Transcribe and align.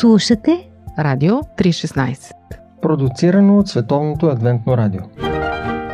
Слушате 0.00 0.68
Радио 0.98 1.34
316 1.34 2.32
Продуцирано 2.82 3.58
от 3.58 3.68
Световното 3.68 4.26
адвентно 4.26 4.76
радио. 4.76 5.00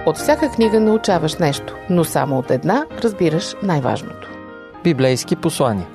От 0.07 0.17
всяка 0.17 0.51
книга 0.51 0.81
научаваш 0.81 1.35
нещо, 1.35 1.77
но 1.91 2.05
само 2.05 2.39
от 2.39 2.51
една 2.51 2.85
разбираш 3.03 3.55
най-важното. 3.63 4.29
Библейски 4.85 5.37
послания. 5.37 5.87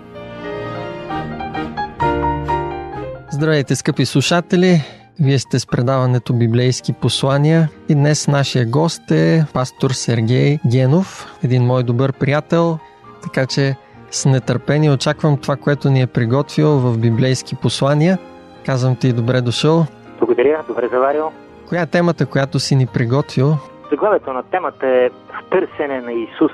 Здравейте, 3.31 3.75
скъпи 3.75 4.05
слушатели! 4.05 4.83
Вие 5.19 5.39
сте 5.39 5.59
с 5.59 5.67
предаването 5.67 6.33
Библейски 6.33 6.93
послания. 6.93 7.69
И 7.89 7.95
днес 7.95 8.27
нашия 8.27 8.65
гост 8.65 9.11
е 9.11 9.45
пастор 9.53 9.91
Сергей 9.91 10.59
Генов, 10.67 11.37
един 11.43 11.63
мой 11.63 11.83
добър 11.83 12.13
приятел, 12.13 12.77
така 13.23 13.45
че 13.45 13.75
с 14.11 14.25
нетърпение 14.25 14.91
очаквам 14.91 15.37
това, 15.37 15.55
което 15.55 15.89
ни 15.89 16.01
е 16.01 16.07
приготвил 16.07 16.67
в 16.67 16.97
библейски 16.97 17.55
послания. 17.55 18.17
Казвам 18.65 18.95
ти 18.95 19.13
добре 19.13 19.41
дошъл. 19.41 19.85
Благодаря, 20.19 20.63
добре 20.67 20.87
заварил. 20.87 21.31
Коя 21.69 21.81
е 21.81 21.85
темата, 21.85 22.25
която 22.25 22.59
си 22.59 22.75
ни 22.75 22.87
приготвил? 22.93 23.53
Заглавието 23.89 24.33
на 24.33 24.43
темата 24.43 24.87
е 24.87 25.09
В 25.09 25.49
търсене 25.51 26.01
на 26.01 26.11
Исус. 26.11 26.51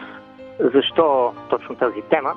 Защо 0.73 1.33
точно 1.49 1.75
тази 1.75 2.01
тема? 2.09 2.33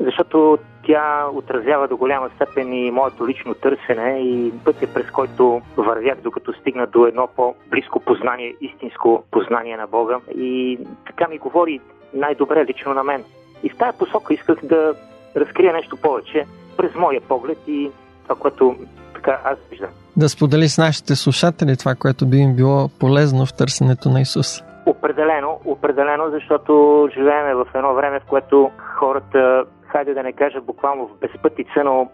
Защото 0.00 0.58
тя 0.86 1.26
отразява 1.32 1.88
до 1.88 1.96
голяма 1.96 2.30
степен 2.36 2.72
и 2.72 2.90
моето 2.90 3.28
лично 3.28 3.54
търсене 3.54 4.18
и 4.20 4.52
пътя 4.64 4.86
през 4.94 5.10
който 5.10 5.62
вървях, 5.76 6.18
докато 6.20 6.52
стигна 6.52 6.86
до 6.86 7.06
едно 7.06 7.28
по-близко 7.36 8.00
познание, 8.00 8.54
истинско 8.60 9.24
познание 9.30 9.76
на 9.76 9.86
Бога. 9.86 10.16
И 10.36 10.78
така 11.06 11.28
ми 11.28 11.38
говори 11.38 11.80
най-добре 12.14 12.64
лично 12.64 12.94
на 12.94 13.02
мен. 13.02 13.24
И 13.62 13.70
в 13.70 13.76
тази 13.76 13.98
посока 13.98 14.34
исках 14.34 14.58
да 14.62 14.94
разкрия 15.36 15.72
нещо 15.72 15.96
повече 15.96 16.46
през 16.76 16.94
моя 16.94 17.20
поглед 17.20 17.58
и 17.66 17.90
това, 18.22 18.34
което 18.34 18.76
така 19.14 19.40
аз 19.44 19.58
виждам. 19.70 19.90
Да 20.16 20.28
сподели 20.28 20.68
с 20.68 20.78
нашите 20.78 21.14
слушатели 21.16 21.76
това, 21.76 21.94
което 21.94 22.26
би 22.26 22.36
им 22.36 22.56
било 22.56 22.88
полезно 23.00 23.46
в 23.46 23.54
търсенето 23.54 24.08
на 24.08 24.20
Исус. 24.20 24.62
Определено, 24.86 25.60
определено, 25.64 26.30
защото 26.30 27.08
живееме 27.14 27.54
в 27.54 27.66
едно 27.74 27.94
време, 27.94 28.20
в 28.20 28.24
което 28.28 28.70
хората, 28.98 29.64
хайде 29.86 30.14
да 30.14 30.22
не 30.22 30.32
кажа 30.32 30.60
буквално 30.60 31.06
в 31.08 31.18
безпътица, 31.20 31.84
но 31.84 32.10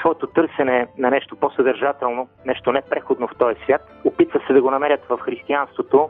своето 0.00 0.26
търсене 0.26 0.86
на 0.98 1.10
нещо 1.10 1.36
по-съдържателно, 1.36 2.28
нещо 2.46 2.72
непреходно 2.72 3.28
в 3.28 3.38
този 3.38 3.54
свят, 3.64 3.82
опитва 4.04 4.40
се 4.46 4.52
да 4.52 4.62
го 4.62 4.70
намерят 4.70 5.00
в 5.08 5.18
християнството. 5.18 6.08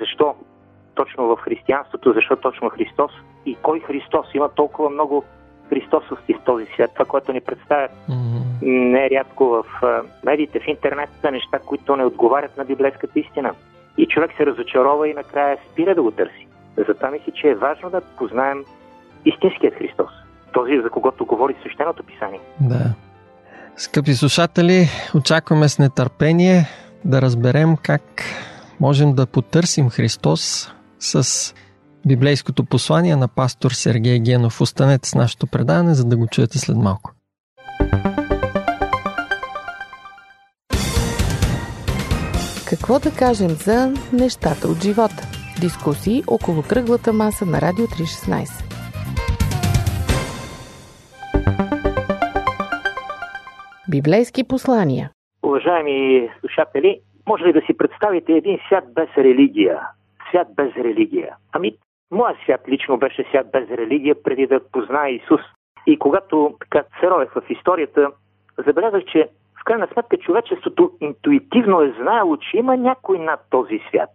Защо? 0.00 0.34
Точно 0.94 1.26
в 1.26 1.36
християнството, 1.36 2.12
защо 2.12 2.36
точно 2.36 2.70
Христос 2.70 3.10
и 3.46 3.54
кой 3.62 3.80
Христос. 3.80 4.26
Има 4.34 4.48
толкова 4.48 4.90
много 4.90 5.24
христосовски 5.68 6.34
в 6.34 6.44
този 6.44 6.66
свят. 6.74 6.90
Това, 6.94 7.04
което 7.04 7.32
ни 7.32 7.40
представят 7.40 7.90
mm-hmm. 7.90 8.90
нерядко 8.92 9.44
в 9.44 9.64
медиите, 10.24 10.60
в 10.60 10.68
интернет, 10.68 11.10
са 11.20 11.30
неща, 11.30 11.58
които 11.58 11.96
не 11.96 12.04
отговарят 12.04 12.56
на 12.56 12.64
библейската 12.64 13.20
истина. 13.20 13.54
И 13.98 14.06
човек 14.06 14.30
се 14.36 14.46
разочарова 14.46 15.08
и 15.08 15.14
накрая 15.14 15.58
спира 15.72 15.94
да 15.94 16.02
го 16.02 16.10
търси. 16.10 16.46
Затова 16.88 17.10
мисля, 17.10 17.32
че 17.34 17.48
е 17.48 17.54
важно 17.54 17.90
да 17.90 18.00
познаем 18.00 18.64
истинският 19.24 19.74
Христос. 19.74 20.10
Този, 20.52 20.80
за 20.82 20.90
когото 20.90 21.26
говори 21.26 21.54
свещеното 21.60 22.02
писание. 22.02 22.40
Да. 22.60 22.94
Скъпи 23.76 24.14
слушатели, 24.14 24.88
очакваме 25.14 25.68
с 25.68 25.78
нетърпение 25.78 26.66
да 27.04 27.22
разберем 27.22 27.76
как 27.82 28.02
можем 28.80 29.14
да 29.14 29.26
потърсим 29.26 29.90
Христос 29.90 30.72
с 31.02 31.54
библейското 32.06 32.64
послание 32.64 33.16
на 33.16 33.28
пастор 33.28 33.70
Сергей 33.70 34.18
Генов. 34.18 34.60
Останете 34.60 35.08
с 35.08 35.14
нашето 35.14 35.46
предаване, 35.46 35.94
за 35.94 36.04
да 36.08 36.16
го 36.16 36.26
чуете 36.26 36.58
след 36.58 36.76
малко. 36.76 37.10
Какво 42.68 42.98
да 42.98 43.10
кажем 43.18 43.48
за 43.48 43.94
нещата 44.12 44.68
от 44.68 44.82
живота? 44.82 45.22
Дискусии 45.60 46.22
около 46.26 46.62
кръглата 46.62 47.12
маса 47.12 47.46
на 47.46 47.60
Радио 47.60 47.86
316. 47.86 48.72
Библейски 53.90 54.44
послания 54.48 55.10
Уважаеми 55.42 56.28
слушатели, 56.40 57.00
може 57.28 57.44
ли 57.44 57.52
да 57.52 57.60
си 57.60 57.76
представите 57.78 58.32
един 58.32 58.58
свят 58.68 58.84
без 58.94 59.08
религия? 59.18 59.80
Свят 60.32 60.48
без 60.56 60.76
религия. 60.76 61.36
Ами, 61.52 61.72
моят 62.10 62.36
свят 62.44 62.60
лично 62.68 62.98
беше 62.98 63.24
свят 63.30 63.46
без 63.52 63.70
религия, 63.70 64.22
преди 64.22 64.46
да 64.46 64.60
познае 64.72 65.10
Исус. 65.10 65.40
И 65.86 65.98
когато 65.98 66.54
така 66.60 66.84
се 67.00 67.10
роех 67.10 67.32
в 67.32 67.42
историята, 67.50 68.10
забелязах, 68.66 69.04
че 69.04 69.28
в 69.60 69.64
крайна 69.64 69.88
сметка 69.92 70.16
човечеството 70.16 70.92
интуитивно 71.00 71.80
е 71.80 71.94
знаело, 72.00 72.36
че 72.36 72.56
има 72.56 72.76
някой 72.76 73.18
над 73.18 73.40
този 73.50 73.80
свят. 73.88 74.10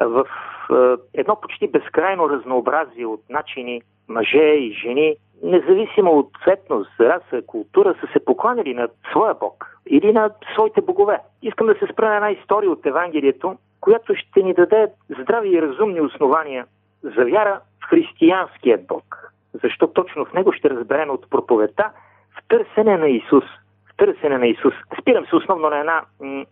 В 0.00 0.26
е, 0.70 1.20
едно 1.20 1.36
почти 1.40 1.68
безкрайно 1.68 2.28
разнообразие 2.28 3.06
от 3.06 3.20
начини 3.30 3.82
мъже 4.08 4.38
и 4.38 4.72
жени, 4.72 5.16
независимо 5.42 6.10
от 6.10 6.30
цветност, 6.44 7.00
раса, 7.00 7.42
култура, 7.46 7.94
са 8.00 8.06
се 8.12 8.24
покланили 8.24 8.74
на 8.74 8.88
своя 9.10 9.34
Бог 9.34 9.80
или 9.86 10.12
на 10.12 10.30
своите 10.52 10.80
богове. 10.80 11.18
Искам 11.42 11.66
да 11.66 11.74
се 11.74 11.92
спра 11.92 12.08
на 12.08 12.14
една 12.16 12.30
история 12.30 12.70
от 12.70 12.86
Евангелието, 12.86 13.56
която 13.88 14.14
ще 14.14 14.42
ни 14.42 14.54
даде 14.54 14.88
здрави 15.20 15.48
и 15.48 15.62
разумни 15.62 16.00
основания 16.00 16.66
за 17.02 17.24
вяра 17.24 17.60
в 17.80 17.88
християнският 17.90 18.86
Бог. 18.86 19.32
Защо 19.64 19.86
точно 19.86 20.24
в 20.24 20.32
него 20.32 20.52
ще 20.52 20.70
разберем 20.70 21.10
от 21.10 21.30
проповедта 21.30 21.90
в 22.30 22.48
търсене 22.48 22.96
на 22.96 23.08
Исус. 23.08 23.44
В 23.92 23.96
търсене 23.96 24.38
на 24.38 24.46
Исус. 24.46 24.74
Спирам 25.00 25.26
се 25.26 25.36
основно 25.36 25.70
на 25.70 25.78
една 25.78 26.02
м- 26.20 26.44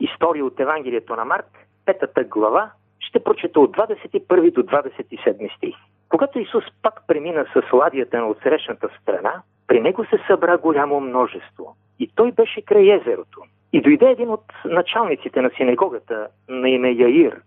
история 0.00 0.44
от 0.44 0.60
Евангелието 0.60 1.16
на 1.16 1.24
Марк, 1.24 1.46
петата 1.86 2.24
глава. 2.24 2.70
Ще 3.00 3.24
прочета 3.24 3.60
от 3.60 3.76
21 3.76 4.52
до 4.52 4.62
27 4.62 5.56
стих. 5.56 5.76
Когато 6.08 6.38
Исус 6.38 6.64
пак 6.82 7.02
премина 7.06 7.46
с 7.52 7.72
ладията 7.72 8.18
на 8.18 8.26
отсрещната 8.26 8.88
страна, 9.02 9.42
при 9.66 9.80
него 9.80 10.04
се 10.04 10.18
събра 10.26 10.58
голямо 10.58 11.00
множество. 11.00 11.76
И 11.98 12.10
той 12.14 12.32
беше 12.32 12.62
край 12.62 12.90
езерото. 12.90 13.42
И 13.72 13.80
дойде 13.80 14.10
един 14.10 14.30
от 14.30 14.44
началниците 14.64 15.42
на 15.42 15.50
синагогата 15.56 16.28
на 16.48 16.68
име 16.68 16.90
Яир. 16.90 17.40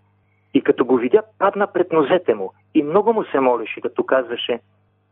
И 0.53 0.61
като 0.61 0.85
го 0.85 0.97
видя, 0.97 1.21
падна 1.39 1.67
пред 1.67 1.93
нозете 1.93 2.33
му 2.35 2.53
и 2.73 2.83
много 2.83 3.13
му 3.13 3.23
се 3.23 3.39
молеше, 3.39 3.81
като 3.81 4.03
казваше 4.03 4.59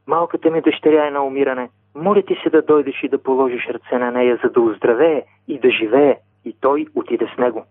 Малката 0.08 0.52
ми 0.52 0.62
дъщеря 0.62 1.08
е 1.08 1.12
на 1.12 1.24
умиране. 1.24 1.70
Моля 1.96 2.22
ти 2.22 2.36
се 2.44 2.50
да 2.50 2.62
дойдеш 2.62 3.04
и 3.04 3.10
да 3.10 3.24
положиш 3.24 3.68
ръце 3.68 3.98
на 3.98 4.12
нея, 4.12 4.40
за 4.44 4.50
да 4.50 4.62
оздравее 4.62 5.24
и 5.48 5.60
да 5.60 5.72
живее. 5.72 6.18
И 6.46 6.56
той 6.62 6.86
отиде 6.96 7.28
с 7.36 7.38
него. 7.38 7.66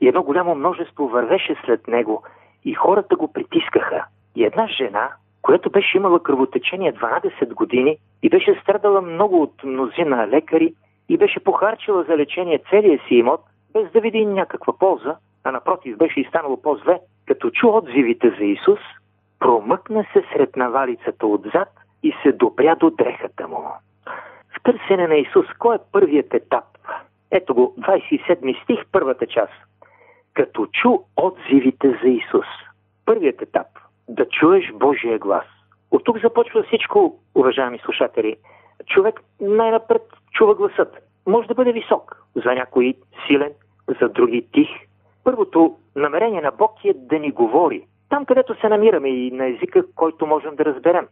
И 0.00 0.08
едно 0.08 0.22
голямо 0.22 0.54
множество 0.54 1.08
вървеше 1.08 1.56
след 1.64 1.88
него 1.88 2.22
и 2.64 2.74
хората 2.74 3.16
го 3.16 3.32
притискаха. 3.32 4.04
И 4.36 4.44
една 4.44 4.66
жена, 4.66 5.10
която 5.42 5.70
беше 5.70 5.96
имала 5.96 6.22
кръвотечение 6.22 6.92
12 6.92 7.54
години 7.54 7.96
и 8.22 8.28
беше 8.28 8.60
страдала 8.62 9.00
много 9.00 9.42
от 9.42 9.64
мнозина 9.64 10.28
лекари, 10.28 10.74
и 11.08 11.16
беше 11.16 11.40
похарчила 11.40 12.04
за 12.04 12.16
лечение 12.16 12.62
целия 12.70 13.00
си 13.08 13.14
имот, 13.14 13.40
без 13.72 13.90
да 13.92 14.00
види 14.00 14.26
някаква 14.26 14.78
полза, 14.78 15.16
а 15.44 15.50
напротив 15.50 15.96
беше 15.96 16.20
и 16.20 16.24
станало 16.24 16.62
по-зле, 16.62 17.00
като 17.26 17.50
чу 17.50 17.68
отзивите 17.68 18.30
за 18.38 18.44
Исус, 18.44 18.80
промъкна 19.38 20.04
се 20.12 20.24
сред 20.32 20.56
навалицата 20.56 21.26
отзад 21.26 21.68
и 22.02 22.14
се 22.22 22.32
допря 22.32 22.76
до 22.76 22.90
дрехата 22.90 23.48
му. 23.48 23.64
В 24.58 24.62
търсене 24.62 25.06
на 25.06 25.16
Исус, 25.16 25.46
кой 25.58 25.76
е 25.76 25.78
първият 25.92 26.34
етап? 26.34 26.64
Ето 27.30 27.54
го, 27.54 27.74
27 27.78 28.62
стих, 28.62 28.78
първата 28.92 29.26
част. 29.26 29.52
Като 30.34 30.66
чу 30.66 30.98
отзивите 31.16 31.98
за 32.02 32.08
Исус. 32.08 32.46
Първият 33.06 33.42
етап– 33.42 33.66
да 34.08 34.28
чуеш 34.28 34.72
Божия 34.72 35.18
глас. 35.18 35.44
От 35.90 36.04
тук 36.04 36.20
започва 36.20 36.62
всичко, 36.62 37.18
уважаеми 37.34 37.78
слушатели. 37.78 38.36
Човек 38.86 39.20
най-напред 39.40 40.02
чува 40.36 40.54
гласът. 40.54 40.96
Може 41.26 41.48
да 41.48 41.54
бъде 41.54 41.72
висок, 41.72 42.16
за 42.34 42.54
някой 42.54 42.94
силен, 43.26 43.52
за 44.00 44.08
други 44.08 44.46
тих. 44.52 44.68
Първото 45.24 45.76
намерение 45.96 46.40
на 46.40 46.50
Бог 46.50 46.84
е 46.84 46.92
да 46.94 47.18
ни 47.18 47.30
говори. 47.30 47.86
Там, 48.08 48.26
където 48.26 48.60
се 48.60 48.68
намираме 48.68 49.08
и 49.08 49.30
на 49.30 49.46
езика, 49.46 49.84
който 49.94 50.26
можем 50.26 50.56
да 50.56 50.64
разберем. 50.64 51.08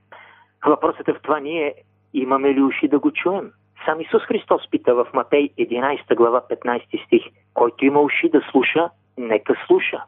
Въпросът 0.67 1.09
е 1.09 1.12
в 1.12 1.23
това 1.23 1.41
ние 1.41 1.75
имаме 2.15 2.55
ли 2.55 2.62
уши 2.62 2.88
да 2.88 2.99
го 2.99 3.11
чуем? 3.11 3.50
Сам 3.85 4.00
Исус 4.00 4.23
Христос 4.23 4.71
пита 4.71 4.94
в 4.94 5.06
Матей 5.15 5.49
11 5.59 6.15
глава 6.15 6.43
15 6.50 7.06
стих. 7.06 7.23
Който 7.55 7.85
има 7.85 8.00
уши 8.00 8.29
да 8.29 8.41
слуша, 8.50 8.91
нека 9.19 9.55
слуша. 9.67 10.03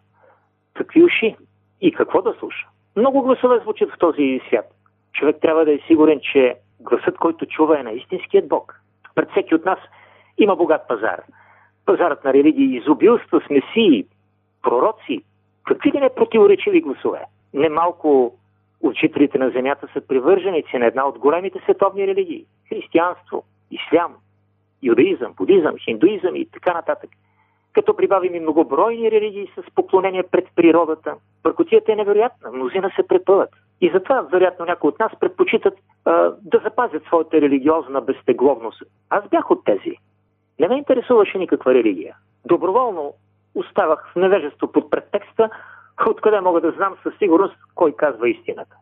Какви 0.75 1.05
уши? 1.05 1.37
И 1.81 1.93
какво 1.93 2.23
да 2.23 2.35
слуша? 2.39 2.67
Много 2.97 3.23
гласове 3.23 3.59
звучат 3.59 3.91
в 3.91 3.99
този 3.99 4.41
свят. 4.49 4.67
Човек 5.13 5.37
трябва 5.43 5.65
да 5.65 5.73
е 5.73 5.79
сигурен, 5.87 6.21
че 6.33 6.57
гласът, 6.81 7.17
който 7.17 7.47
чува 7.47 7.81
е 7.81 7.83
на 7.83 7.93
истинският 7.93 8.49
Бог 8.49 8.81
пред 9.17 9.31
всеки 9.31 9.55
от 9.55 9.65
нас 9.65 9.79
има 10.39 10.57
богат 10.57 10.89
пазар. 10.89 11.23
Пазарът 11.87 12.25
на 12.25 12.33
религии 12.33 12.77
изобилства 12.77 13.41
с 13.47 13.51
месии, 13.51 14.07
пророци, 14.63 15.23
какви 15.65 15.93
ли 15.93 16.01
не 16.01 16.15
противоречиви 16.15 16.81
гласове. 16.81 17.25
Немалко 17.55 18.35
учителите 18.81 19.39
на 19.39 19.51
земята 19.51 19.89
са 19.93 20.01
привърженици 20.01 20.79
на 20.79 20.87
една 20.87 21.07
от 21.09 21.19
големите 21.19 21.61
световни 21.65 22.07
религии– 22.07 22.47
християнство, 22.69 23.45
ислям, 23.71 24.15
юдаизъм, 24.83 25.33
будизъм, 25.33 25.75
хиндуизъм 25.85 26.37
и 26.37 26.47
така 26.47 26.73
нататък. 26.73 27.11
Като 27.76 27.96
прибавим 27.96 28.34
и 28.34 28.40
многобройни 28.40 29.11
религии 29.11 29.50
с 29.56 29.75
поклонение 29.75 30.23
пред 30.23 30.49
природата, 30.56 31.14
бъркотията 31.43 31.93
е 31.93 31.96
невероятна, 31.96 32.50
мнозина 32.52 32.90
се 32.96 33.08
препъват. 33.08 33.50
И 33.81 33.90
затова, 33.94 34.20
вероятно, 34.20 34.64
някои 34.64 34.88
от 34.88 34.99
нас 34.99 35.12
предпочитат 35.20 35.75
а, 36.05 36.32
да 36.43 36.58
запазят 36.64 37.05
своята 37.05 37.40
религиозна 37.40 38.00
безтегловност. 38.00 38.82
Аз 39.11 39.28
бях 39.28 39.50
от 39.50 39.64
тези. 39.64 39.96
Не 40.61 40.69
ме 40.69 40.76
интересуваше 40.76 41.38
никаква 41.38 41.75
религия. 41.75 42.17
Доброволно 42.44 43.14
оставах 43.55 44.12
в 44.12 44.17
невежество 44.17 44.72
под 44.72 44.90
претекста, 44.90 45.50
откъде 46.08 46.40
мога 46.40 46.61
да 46.61 46.70
знам 46.70 46.96
със 47.02 47.19
сигурност 47.19 47.56
кой 47.75 47.93
казва 47.93 48.29
истината. 48.29 48.76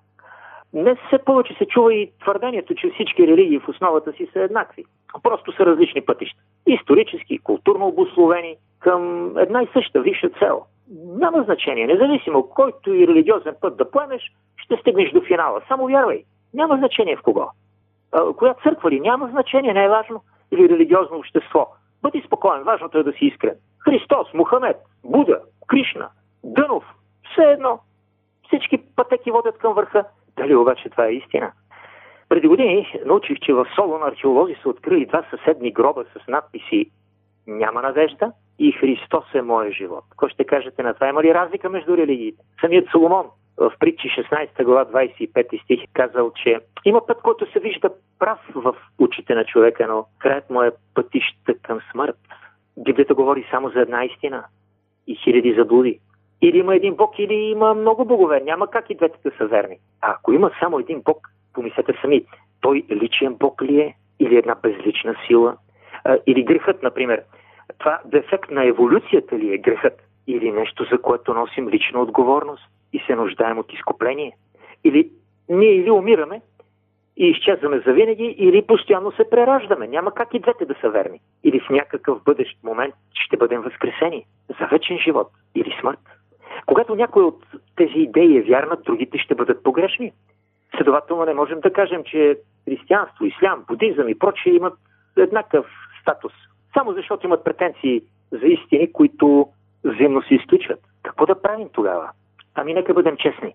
Днес 0.72 0.98
все 1.06 1.18
повече 1.18 1.54
се 1.54 1.66
чува 1.66 1.94
и 1.94 2.12
твърдението, 2.20 2.74
че 2.74 2.90
всички 2.90 3.26
религии 3.26 3.58
в 3.58 3.68
основата 3.68 4.12
си 4.12 4.28
са 4.32 4.40
еднакви. 4.40 4.84
Просто 5.22 5.52
са 5.52 5.66
различни 5.66 6.00
пътища. 6.00 6.40
Исторически, 6.66 7.38
културно 7.38 7.86
обословени 7.86 8.56
към 8.80 9.32
една 9.38 9.62
и 9.62 9.68
съща 9.72 10.00
висша 10.00 10.30
цел. 10.38 10.62
Няма 11.06 11.42
значение. 11.42 11.86
Независимо 11.86 12.48
който 12.48 12.94
и 12.94 13.06
религиозен 13.08 13.54
път 13.60 13.76
да 13.76 13.90
поемеш, 13.90 14.22
ще 14.56 14.76
стигнеш 14.76 15.10
до 15.10 15.20
финала. 15.20 15.60
Само 15.68 15.86
вярвай. 15.86 16.24
Няма 16.54 16.76
значение 16.76 17.16
в 17.16 17.22
кого. 17.22 17.50
А, 18.12 18.32
коя 18.32 18.54
църква 18.54 18.90
ли? 18.90 19.00
Няма 19.00 19.28
значение, 19.28 19.72
не 19.72 19.84
е 19.84 19.88
важно. 19.88 20.20
Или 20.52 20.68
религиозно 20.68 21.16
общество. 21.16 21.68
Бъди 22.02 22.22
спокоен, 22.26 22.62
важното 22.62 22.98
е 22.98 23.02
да 23.02 23.12
си 23.12 23.24
искрен. 23.24 23.54
Христос, 23.78 24.34
Мухамед, 24.34 24.76
Буда, 25.04 25.40
Кришна, 25.66 26.08
Дънов, 26.44 26.84
все 27.32 27.42
едно. 27.42 27.78
Всички 28.46 28.78
пътеки 28.96 29.30
водят 29.30 29.58
към 29.58 29.74
върха. 29.74 30.04
Дали 30.36 30.54
обаче 30.54 30.88
това 30.88 31.06
е 31.06 31.12
истина? 31.12 31.52
Преди 32.28 32.48
години 32.48 33.00
научих, 33.06 33.38
че 33.38 33.52
в 33.52 33.66
Солон 33.74 34.02
археолози 34.02 34.56
са 34.62 34.68
открили 34.68 35.06
два 35.06 35.24
съседни 35.30 35.72
гроба 35.72 36.04
с 36.04 36.28
надписи 36.28 36.90
«Няма 37.46 37.82
надежда» 37.82 38.32
и 38.58 38.72
«Христос 38.72 39.24
е 39.34 39.42
моя 39.42 39.72
живот». 39.72 40.04
Кой 40.16 40.28
ще 40.28 40.44
кажете 40.44 40.82
на 40.82 40.94
това? 40.94 41.08
Има 41.08 41.22
ли 41.22 41.34
разлика 41.34 41.70
между 41.70 41.96
религиите? 41.96 42.42
Самият 42.60 42.88
Соломон 42.90 43.26
в 43.56 43.72
притчи 43.80 44.08
16 44.08 44.64
глава 44.64 44.84
25 44.84 45.62
стих 45.62 45.82
е 45.82 45.86
казал, 45.92 46.32
че 46.42 46.60
има 46.84 47.06
път, 47.06 47.22
който 47.22 47.52
се 47.52 47.60
вижда 47.60 47.90
прав 48.18 48.38
в 48.54 48.74
очите 48.98 49.34
на 49.34 49.44
човека, 49.44 49.86
но 49.86 50.06
краят 50.18 50.50
му 50.50 50.62
е 50.62 50.72
пътища 50.94 51.54
към 51.62 51.80
смърт. 51.92 52.16
Библията 52.76 53.14
говори 53.14 53.46
само 53.50 53.68
за 53.68 53.80
една 53.80 54.04
истина 54.04 54.44
и 55.06 55.16
хиляди 55.16 55.54
заблуди. 55.54 56.00
Или 56.42 56.58
има 56.58 56.76
един 56.76 56.94
бог, 56.94 57.18
или 57.18 57.34
има 57.34 57.74
много 57.74 58.04
богове. 58.04 58.40
Няма 58.40 58.70
как 58.70 58.90
и 58.90 58.94
двете 58.94 59.18
да 59.24 59.30
са 59.38 59.46
верни. 59.46 59.76
А 60.00 60.10
ако 60.10 60.32
има 60.32 60.50
само 60.60 60.78
един 60.78 61.02
бог, 61.02 61.28
помислете 61.54 61.94
сами, 62.00 62.24
той 62.60 62.84
личен 62.90 63.34
бог 63.34 63.62
ли 63.62 63.80
е? 63.80 63.94
Или 64.20 64.36
една 64.36 64.54
безлична 64.62 65.16
сила? 65.26 65.56
Или 66.26 66.42
грехът, 66.42 66.82
например. 66.82 67.22
Това 67.78 68.00
дефект 68.04 68.50
на 68.50 68.64
еволюцията 68.64 69.38
ли 69.38 69.54
е 69.54 69.58
грехът? 69.58 70.02
Или 70.26 70.52
нещо, 70.52 70.84
за 70.84 70.98
което 70.98 71.34
носим 71.34 71.68
лична 71.68 72.00
отговорност 72.00 72.62
и 72.92 72.98
се 73.06 73.14
нуждаем 73.14 73.58
от 73.58 73.72
изкупление? 73.72 74.32
Или 74.84 75.10
ние 75.48 75.74
или 75.74 75.90
умираме 75.90 76.40
и 77.16 77.26
изчезваме 77.26 77.82
завинаги, 77.86 78.24
или 78.24 78.62
постоянно 78.62 79.12
се 79.12 79.30
прераждаме. 79.30 79.88
Няма 79.88 80.14
как 80.14 80.34
и 80.34 80.38
двете 80.38 80.64
да 80.64 80.74
са 80.80 80.90
верни. 80.90 81.20
Или 81.44 81.60
в 81.60 81.70
някакъв 81.70 82.22
бъдещ 82.24 82.64
момент 82.64 82.94
ще 83.14 83.36
бъдем 83.36 83.62
възкресени 83.62 84.24
за 84.60 84.66
вечен 84.66 84.98
живот 84.98 85.28
или 85.54 85.76
смърт. 85.80 86.00
Когато 86.66 86.94
някой 86.94 87.24
от 87.24 87.44
тези 87.76 87.98
идеи 87.98 88.38
е 88.38 88.42
вярна, 88.42 88.76
другите 88.84 89.18
ще 89.18 89.34
бъдат 89.34 89.62
погрешни. 89.62 90.12
Следователно 90.76 91.24
не 91.24 91.34
можем 91.34 91.60
да 91.60 91.72
кажем, 91.72 92.04
че 92.04 92.38
християнство, 92.64 93.24
ислям, 93.24 93.64
будизъм 93.68 94.08
и 94.08 94.18
прочие 94.18 94.52
имат 94.52 94.74
еднакъв 95.16 95.66
статус. 96.02 96.32
Само 96.74 96.92
защото 96.92 97.26
имат 97.26 97.44
претенции 97.44 98.02
за 98.30 98.46
истини, 98.46 98.92
които 98.92 99.48
взаимно 99.84 100.22
се 100.22 100.34
изключват. 100.34 100.80
Какво 101.02 101.26
да 101.26 101.42
правим 101.42 101.68
тогава? 101.72 102.10
Ами 102.54 102.74
нека 102.74 102.94
бъдем 102.94 103.16
честни. 103.16 103.54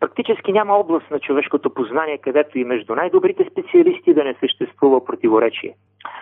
Практически 0.00 0.52
няма 0.52 0.74
област 0.74 1.10
на 1.10 1.20
човешкото 1.20 1.74
познание, 1.74 2.18
където 2.18 2.58
и 2.58 2.64
между 2.64 2.94
най-добрите 2.94 3.48
специалисти 3.50 4.14
да 4.14 4.24
не 4.24 4.34
съществува 4.40 5.04
противоречие. 5.04 5.74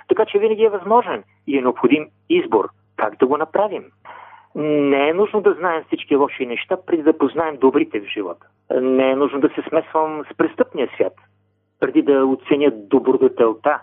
Така 0.08 0.24
че 0.24 0.38
винаги 0.38 0.64
е 0.64 0.70
възможен 0.70 1.24
и 1.46 1.58
е 1.58 1.60
необходим 1.60 2.06
избор 2.28 2.68
как 2.96 3.18
да 3.18 3.26
го 3.26 3.36
направим. 3.36 3.84
Не 4.54 5.08
е 5.08 5.14
нужно 5.14 5.40
да 5.40 5.54
знаем 5.54 5.84
всички 5.86 6.16
лоши 6.16 6.46
неща, 6.46 6.76
преди 6.86 7.02
да 7.02 7.18
познаем 7.18 7.56
добрите 7.56 8.00
в 8.00 8.04
живота. 8.04 8.46
Не 8.80 9.10
е 9.10 9.16
нужно 9.16 9.40
да 9.40 9.48
се 9.48 9.62
смесвам 9.68 10.24
с 10.32 10.36
престъпния 10.36 10.88
свят, 10.94 11.12
преди 11.80 12.02
да 12.02 12.26
оценя 12.26 12.70
добродетелта 12.74 13.80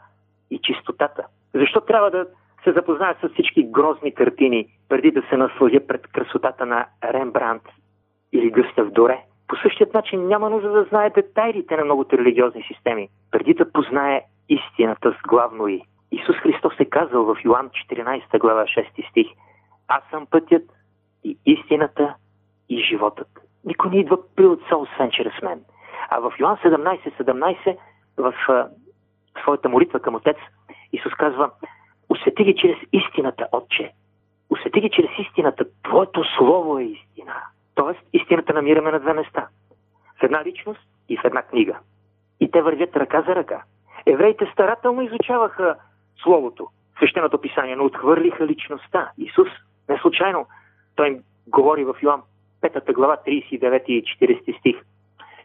и 0.52 0.60
чистотата. 0.60 1.26
Защо 1.54 1.82
трябва 1.82 2.12
да 2.12 2.26
се 2.64 2.72
запозная 2.72 3.16
с 3.22 3.30
всички 3.30 3.64
грозни 3.64 4.14
картини, 4.14 4.68
преди 4.90 5.12
да 5.12 5.22
се 5.30 5.38
насладя 5.38 5.88
пред 5.88 6.08
красотата 6.08 6.66
на 6.66 6.86
Рембрандт 7.04 7.64
или 8.34 8.50
Гъстав 8.50 8.90
Доре? 8.92 9.20
По 9.48 9.56
същия 9.56 9.88
начин 9.94 10.28
няма 10.28 10.50
нужда 10.50 10.70
да 10.70 10.84
знае 10.84 11.10
детайлите 11.10 11.78
на 11.78 11.86
многото 11.86 12.18
религиозни 12.18 12.64
системи, 12.64 13.08
преди 13.32 13.54
да 13.54 13.72
познае 13.72 14.22
истината 14.50 15.12
с 15.12 15.28
главно 15.28 15.68
и. 15.68 15.82
Исус 16.12 16.36
Христос 16.36 16.74
е 16.80 16.86
казал 16.86 17.24
в 17.24 17.38
Йоан 17.46 17.70
14 17.70 18.40
глава 18.40 18.64
6 18.64 19.10
стих– 19.10 19.28
аз 19.88 20.04
съм 20.10 20.26
пътят 20.26 20.64
и 21.24 21.38
истината 21.46 22.16
и 22.70 22.84
животът. 22.84 23.28
Никой 23.66 23.90
не 23.90 24.00
идва 24.00 24.18
при 24.36 24.46
отца, 24.46 24.76
освен 24.76 25.12
чрез 25.12 25.34
мен. 25.44 25.62
А 26.10 26.20
в 26.20 26.34
Йоан 26.40 26.58
17, 26.58 27.22
17, 27.24 27.78
в 28.18 28.34
а, 28.50 28.70
своята 29.42 29.70
молитва 29.70 30.00
към 30.00 30.16
Отец, 30.16 30.38
Исус 30.94 31.14
казва, 31.14 31.52
усети 32.10 32.44
ги 32.44 32.56
чрез 32.56 32.78
истината, 32.94 33.48
Отче. 33.52 33.92
Усети 34.50 34.82
ги 34.82 34.90
чрез 34.90 35.10
истината. 35.20 35.66
Твоето 35.84 36.24
слово 36.38 36.80
е 36.80 36.84
истина. 36.84 37.34
Тоест, 37.76 38.00
истината 38.14 38.54
намираме 38.54 38.92
на 38.92 39.00
две 39.00 39.14
места. 39.14 39.48
В 40.20 40.24
една 40.24 40.44
личност 40.44 40.82
и 41.10 41.18
в 41.18 41.26
една 41.26 41.42
книга. 41.42 41.80
И 42.40 42.52
те 42.52 42.62
вървят 42.62 42.96
ръка 42.96 43.22
за 43.22 43.36
ръка. 43.36 43.64
Евреите 44.06 44.50
старателно 44.54 45.02
изучаваха 45.02 45.76
Словото, 46.24 46.68
свещеното 46.98 47.42
писание, 47.42 47.76
но 47.76 47.86
отхвърлиха 47.86 48.48
личността. 48.48 49.12
Исус 49.18 49.48
не 49.90 49.98
случайно 49.98 50.46
той 50.96 51.08
им 51.08 51.20
говори 51.48 51.86
в 51.86 51.96
Йоан 52.02 52.22
5 52.62 52.94
глава 52.94 53.18
39 53.28 53.86
и 53.86 54.04
40 54.04 54.60
стих. 54.60 54.76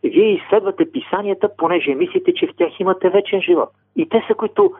Вие 0.03 0.35
изследвате 0.35 0.93
писанията, 0.93 1.57
понеже 1.57 1.95
мислите, 1.95 2.35
че 2.35 2.47
в 2.47 2.57
тях 2.57 2.81
имате 2.81 3.11
вечен 3.11 3.43
живот. 3.43 3.69
И 3.97 4.09
те 4.09 4.25
са, 4.29 4.35
които 4.35 4.73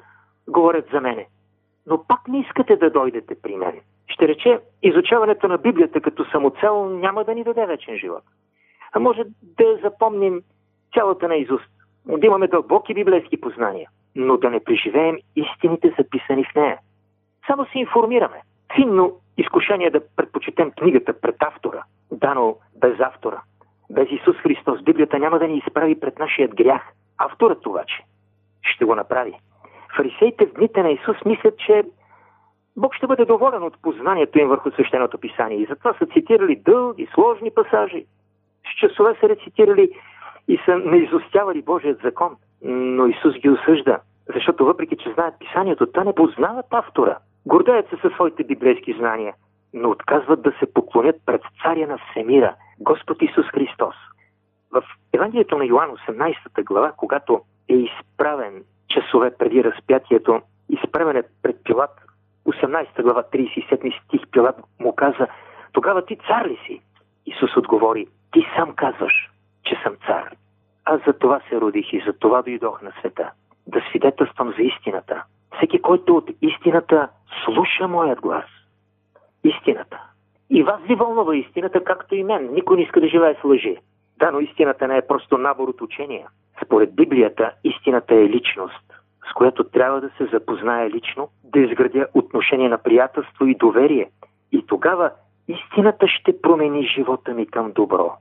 говорят 0.49 0.89
за 0.93 1.01
мене. 1.01 1.27
Но 1.87 2.05
пак 2.09 2.29
не 2.29 2.41
искате 2.41 2.77
да 2.77 2.91
дойдете 2.91 3.35
при 3.43 3.57
мен. 3.57 3.81
Ще 4.09 4.29
рече, 4.29 4.61
изучаването 4.83 5.49
на 5.49 5.59
Библията 5.59 6.01
като 6.01 6.25
самоцел 6.25 6.89
няма 6.89 7.25
да 7.25 7.35
ни 7.35 7.45
даде 7.45 7.67
вечен 7.67 7.99
живот. 7.99 8.23
А 8.93 9.01
може 9.01 9.23
да 9.43 9.79
запомним 9.83 10.41
цялата 10.95 11.29
на 11.29 11.37
изуст, 11.37 11.71
да 12.07 12.27
имаме 12.27 12.47
дълбоки 12.47 12.95
библейски 12.95 13.41
познания, 13.41 13.89
но 14.17 14.37
да 14.37 14.51
не 14.51 14.65
преживеем 14.65 15.19
истините 15.37 15.95
записани 15.99 16.45
в 16.45 16.55
нея. 16.55 16.79
Само 17.47 17.67
се 17.67 17.79
информираме. 17.79 18.43
Финно 18.75 19.13
изкушение 19.41 19.91
да 19.91 20.01
предпочетем 20.17 20.71
книгата 20.71 21.21
пред 21.21 21.37
автора, 21.43 21.83
дано 22.13 22.57
без 22.81 23.01
автора. 23.01 23.43
Без 23.91 24.09
Исус 24.11 24.37
Христос 24.37 24.83
Библията 24.83 25.19
няма 25.19 25.39
да 25.39 25.49
ни 25.49 25.59
изправи 25.59 26.01
пред 26.01 26.19
нашият 26.19 26.55
грях. 26.55 26.83
Авторът 27.19 27.67
обаче 27.67 28.05
ще 28.63 28.85
го 28.85 28.95
направи. 28.95 29.33
Фарисеите 29.97 30.47
в 30.47 30.53
дните 30.53 30.83
на 30.83 30.91
Исус 30.91 31.17
мислят, 31.27 31.59
че 31.59 31.83
Бог 32.77 32.95
ще 32.95 33.07
бъде 33.07 33.25
доволен 33.25 33.63
от 33.63 33.83
познанието 33.83 34.39
им 34.39 34.49
върху 34.49 34.71
свещеното 34.71 35.19
писание. 35.19 35.59
И 35.59 35.67
затова 35.67 35.95
са 35.95 36.07
цитирали 36.07 36.57
дълги, 36.57 37.09
сложни 37.15 37.51
пасажи. 37.51 38.05
С 38.73 38.81
часове 38.81 39.15
са 39.21 39.29
рецитирали 39.29 39.91
и 40.49 40.59
са 40.65 40.77
наизостявали 40.77 41.63
Божият 41.63 42.01
закон. 42.03 42.37
Но 42.63 43.07
Исус 43.07 43.35
ги 43.35 43.51
осъжда, 43.51 44.01
защото 44.35 44.65
въпреки, 44.65 44.97
че 44.97 45.13
знаят 45.13 45.35
писанието, 45.39 45.87
те 45.87 46.05
не 46.05 46.15
познават 46.15 46.67
автора– 46.71 47.19
Гордеят 47.47 47.89
се 47.89 47.97
със 47.97 48.13
своите 48.13 48.45
библейски 48.45 48.93
знания, 48.93 49.35
но 49.75 49.91
отказват 49.91 50.43
да 50.43 50.53
се 50.59 50.73
поклонят 50.75 51.17
пред 51.27 51.43
царя 51.63 51.87
на 51.87 51.99
всемира, 51.99 52.55
Господ 52.81 53.23
Исус 53.23 53.47
Христос. 53.47 53.95
В 54.71 54.83
Евангелието 55.13 55.59
на 55.59 55.65
Йоан 55.65 55.91
18 55.91 56.65
глава, 56.65 56.93
когато 56.97 57.41
е 57.69 57.75
изправен 57.75 58.65
часове 58.89 59.37
преди 59.39 59.65
разпятието, 59.65 60.41
изправен 60.69 61.17
е 61.17 61.23
пред 61.43 61.57
Пилат, 61.65 62.01
18 62.47 63.03
глава 63.03 63.23
37 63.23 64.05
стих 64.05 64.21
Пилат 64.31 64.57
му 64.81 64.95
каза, 64.95 65.27
тогава 65.73 66.07
ти 66.07 66.17
цар 66.17 66.47
ли 66.47 66.59
си? 66.67 66.81
Исус 67.27 67.57
отговори, 67.57 68.07
ти 68.33 68.47
сам 68.57 68.75
казваш, 68.75 69.31
че 69.65 69.81
съм 69.83 69.97
цар. 70.07 70.35
Аз 70.85 71.01
за 71.07 71.13
това 71.13 71.41
се 71.49 71.61
родих 71.61 71.93
и 71.93 72.03
за 72.07 72.13
това 72.13 72.43
дойдох 72.43 72.83
на 72.83 72.93
света. 73.01 73.31
Да 73.67 73.81
свидетелствам 73.89 74.55
за 74.57 74.63
истината. 74.63 75.25
Всеки, 75.57 75.83
който 75.83 76.17
от 76.17 76.31
истината 76.43 77.09
слуша 77.45 77.89
моят 77.89 78.21
глас. 78.21 78.45
Истината. 79.45 80.01
И 80.51 80.63
вас 80.63 80.81
ви 80.89 80.95
вълнува 80.95 81.37
истината, 81.37 81.85
както 81.85 82.15
и 82.15 82.25
мен. 82.25 82.49
Никой 82.53 82.77
не 82.77 82.83
иска 82.83 83.01
да 83.01 83.09
живее 83.09 83.35
с 83.41 83.45
лъжи. 83.45 83.77
Да, 84.19 84.31
но 84.31 84.41
истината 84.41 84.89
не 84.89 84.97
е 84.97 85.07
просто 85.07 85.39
набор 85.39 85.69
от 85.69 85.81
учения. 85.81 86.29
Според 86.65 86.95
Библията, 86.95 87.53
истината 87.65 88.15
е 88.15 88.29
личност, 88.29 88.85
с 89.31 89.35
която 89.35 89.65
трябва 89.65 90.01
да 90.01 90.11
се 90.19 90.27
запознае 90.27 90.91
лично, 90.91 91.29
да 91.45 91.61
изградя 91.61 92.07
отношение 92.15 92.69
на 92.69 92.79
приятелство 92.79 93.47
и 93.47 93.55
доверие. 93.55 94.11
И 94.53 94.67
тогава 94.67 95.11
истината 95.49 96.09
ще 96.09 96.41
промени 96.41 96.87
живота 96.87 97.35
ми 97.35 97.47
към 97.47 97.73
добро. 97.73 98.13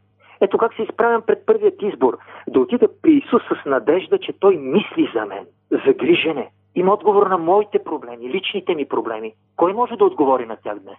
Ето 0.42 0.58
как 0.58 0.74
се 0.74 0.82
изправям 0.82 1.22
пред 1.22 1.46
първият 1.46 1.82
избор. 1.82 2.18
Да 2.48 2.60
отида 2.60 2.88
при 3.02 3.12
Исус 3.12 3.42
с 3.44 3.66
надежда, 3.66 4.20
че 4.20 4.34
Той 4.40 4.58
мисли 4.58 5.12
за 5.16 5.26
мен. 5.26 5.46
Загрижене. 5.86 6.50
Има 6.76 6.94
отговор 6.94 7.28
на 7.28 7.38
моите 7.38 7.84
проблеми, 7.84 8.30
личните 8.30 8.76
ми 8.76 8.88
проблеми. 8.88 9.34
Кой 9.56 9.74
може 9.74 9.96
да 9.96 10.06
отговори 10.06 10.46
на 10.46 10.58
тях 10.58 10.80
днес? 10.80 10.98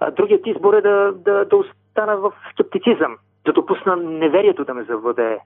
А 0.00 0.10
другият 0.10 0.46
избор 0.46 0.74
е 0.74 0.80
да, 0.80 1.12
да, 1.12 1.44
да 1.44 1.56
остана 1.56 2.16
в 2.16 2.32
скептицизъм, 2.52 3.16
да 3.44 3.52
допусна 3.52 3.96
неверието 3.96 4.64
да 4.64 4.74
ме 4.74 4.84
завладее. 4.84 5.38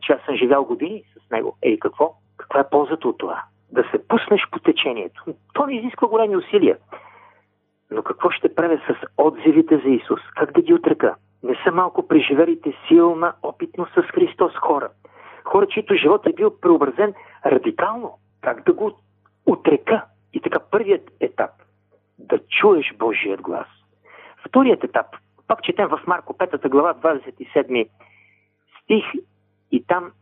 Че 0.00 0.12
аз 0.12 0.20
съм 0.26 0.36
живял 0.36 0.64
години 0.64 1.02
с 1.16 1.30
него. 1.30 1.56
Ей, 1.62 1.78
какво? 1.78 2.14
Каква 2.36 2.60
е 2.60 2.68
ползата 2.70 3.08
от 3.08 3.18
това? 3.18 3.42
Да 3.72 3.84
се 3.90 4.08
пуснеш 4.08 4.42
по 4.50 4.58
течението. 4.58 5.24
То 5.54 5.66
не 5.66 5.74
изисква 5.74 6.08
големи 6.08 6.36
усилия. 6.36 6.76
Но 7.90 8.02
какво 8.02 8.30
ще 8.30 8.54
правя 8.54 8.80
с 8.88 9.06
отзивите 9.18 9.78
за 9.78 9.88
Исус? 9.88 10.20
Как 10.36 10.52
да 10.52 10.62
ги 10.62 10.74
отрека? 10.74 11.14
Не 11.42 11.56
са 11.64 11.72
малко 11.72 12.08
преживелите 12.08 12.72
силна 12.88 13.32
опитност 13.42 13.92
с 13.94 14.02
Христос 14.02 14.52
хора. 14.56 14.88
Хора, 15.44 15.66
чието 15.66 15.94
живот 15.94 16.26
е 16.26 16.32
бил 16.32 16.60
преобразен 16.60 17.14
радикално. 17.46 18.12
Как 18.40 18.64
да 18.64 18.72
го 18.72 18.98
отрека? 19.46 20.04
И 20.32 20.40
така 20.40 20.58
първият 20.70 21.10
етап– 21.20 21.50
да 22.20 22.38
чуеш 22.38 22.94
Божият 22.98 23.40
глас. 23.40 23.66
Вторият 24.46 24.84
етап, 24.84 25.06
пак 25.48 25.62
четем 25.62 25.88
в 25.88 26.00
Марко 26.06 26.34
5 26.34 26.68
глава 26.68 26.94
27 26.94 27.88
стих 28.82 29.04
и 29.70 29.84
там 29.86 30.12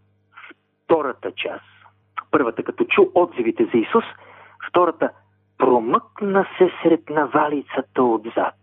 втората 0.84 1.32
част. 1.32 1.64
Първата 2.30 2.62
като 2.62 2.84
чу 2.84 3.06
отзивите 3.14 3.64
за 3.64 3.78
Исус, 3.78 4.04
втората 4.68 5.10
промъкна 5.58 6.46
се 6.58 6.70
сред 6.82 7.10
навалицата 7.10 8.02
отзад. 8.02 8.54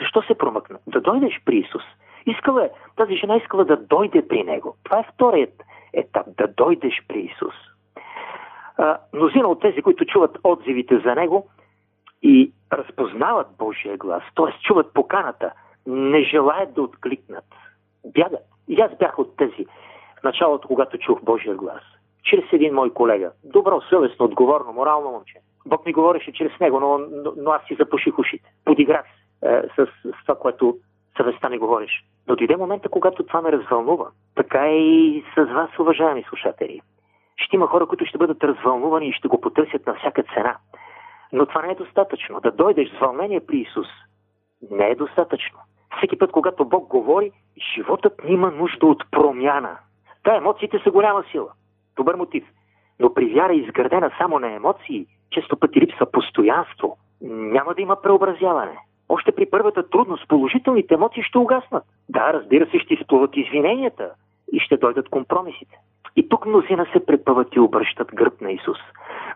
Защо 0.00 0.22
се 0.22 0.38
промъкна? 0.38 0.78
Да 0.86 1.00
дойдеш 1.00 1.40
при 1.44 1.56
Исус. 1.56 1.82
Искала 2.26 2.64
е, 2.64 2.70
тази 2.96 3.16
жена 3.16 3.36
искала 3.36 3.64
да 3.64 3.76
дойде 3.76 4.28
при 4.28 4.42
Него. 4.42 4.76
Това 4.84 4.98
е 4.98 5.08
вторият 5.14 5.62
етап, 5.92 6.26
да 6.36 6.46
дойдеш 6.46 7.02
при 7.08 7.20
Исус. 7.20 7.54
Мнозина 9.12 9.48
от 9.48 9.60
тези, 9.60 9.82
които 9.82 10.04
чуват 10.04 10.38
отзивите 10.44 10.98
за 10.98 11.14
Него 11.14 11.48
и 12.22 12.52
разпознават 12.72 13.46
Божия 13.58 13.96
глас, 13.96 14.22
т.е. 14.36 14.62
чуват 14.62 14.94
поканата, 14.94 15.52
не 15.86 16.22
желаят 16.22 16.74
да 16.74 16.82
откликнат. 16.82 17.44
Бягат. 18.04 18.40
И 18.68 18.80
аз 18.80 18.98
бях 18.98 19.18
от 19.18 19.36
тези 19.36 19.66
в 20.20 20.22
началото, 20.24 20.68
когато 20.68 20.98
чух 20.98 21.22
Божия 21.22 21.54
глас. 21.54 21.82
Чрез 22.24 22.44
един 22.52 22.74
мой 22.74 22.90
колега. 22.90 23.30
Добро, 23.44 23.80
съвестно, 23.80 24.24
отговорно, 24.24 24.72
морално 24.72 25.10
момче. 25.10 25.34
Бог 25.66 25.86
ми 25.86 25.92
говореше 25.92 26.32
чрез 26.32 26.60
него, 26.60 26.80
но, 26.80 26.98
но, 26.98 27.32
но 27.36 27.50
аз 27.50 27.62
си 27.66 27.74
запуших 27.74 28.18
ушите. 28.18 28.52
Подиграх 28.64 29.04
се 29.04 29.22
е, 29.42 29.62
с, 29.76 29.86
с 30.04 30.26
това, 30.26 30.38
което 30.38 30.76
съвестта 31.16 31.48
ми 31.48 31.58
говориш. 31.58 32.04
Но 32.28 32.36
дойде 32.36 32.56
момента, 32.56 32.88
когато 32.88 33.22
това 33.22 33.42
ме 33.42 33.52
развълнува. 33.52 34.06
Така 34.34 34.66
е 34.66 34.76
и 34.76 35.24
с 35.34 35.44
вас, 35.44 35.70
уважаеми 35.78 36.24
слушатели. 36.28 36.80
Ще 37.36 37.56
има 37.56 37.66
хора, 37.66 37.86
които 37.86 38.06
ще 38.06 38.18
бъдат 38.18 38.44
развълнувани 38.44 39.08
и 39.08 39.12
ще 39.12 39.28
го 39.28 39.40
потърсят 39.40 39.86
на 39.86 39.94
всяка 39.94 40.22
цена. 40.22 40.56
Но 41.32 41.46
това 41.46 41.62
не 41.62 41.72
е 41.72 41.74
достатъчно. 41.74 42.40
Да 42.40 42.50
дойдеш 42.50 42.88
с 42.88 42.98
вълнение 42.98 43.46
при 43.46 43.58
Исус 43.58 43.86
не 44.70 44.86
е 44.86 44.94
достатъчно. 44.94 45.58
Всеки 45.96 46.18
път, 46.18 46.32
когато 46.32 46.64
Бог 46.64 46.88
говори, 46.88 47.32
животът 47.74 48.24
ни 48.24 48.32
има 48.32 48.50
нужда 48.50 48.86
от 48.86 49.04
промяна. 49.10 49.78
Да, 50.24 50.36
емоциите 50.36 50.78
са 50.84 50.90
голяма 50.90 51.24
сила. 51.30 51.48
Добър 51.96 52.14
мотив. 52.14 52.44
Но 53.00 53.14
при 53.14 53.34
вяра 53.34 53.54
изградена 53.54 54.10
само 54.18 54.38
на 54.38 54.52
емоции, 54.52 55.06
често 55.30 55.56
пъти 55.56 55.80
липсва 55.80 56.06
постоянство. 56.06 56.96
Няма 57.22 57.74
да 57.74 57.82
има 57.82 58.02
преобразяване. 58.02 58.76
Още 59.08 59.32
при 59.32 59.50
първата 59.50 59.90
трудност 59.90 60.28
положителните 60.28 60.94
емоции 60.94 61.22
ще 61.22 61.38
угаснат. 61.38 61.84
Да, 62.08 62.32
разбира 62.32 62.70
се, 62.70 62.78
ще 62.78 62.94
изплуват 62.94 63.36
извиненията 63.36 64.10
и 64.52 64.60
ще 64.60 64.76
дойдат 64.76 65.08
компромисите. 65.08 65.76
И 66.16 66.28
тук 66.28 66.46
мнозина 66.46 66.86
се 66.92 67.06
препъват 67.06 67.54
и 67.54 67.60
обръщат 67.60 68.14
гръб 68.14 68.40
на 68.40 68.52
Исус. 68.52 68.78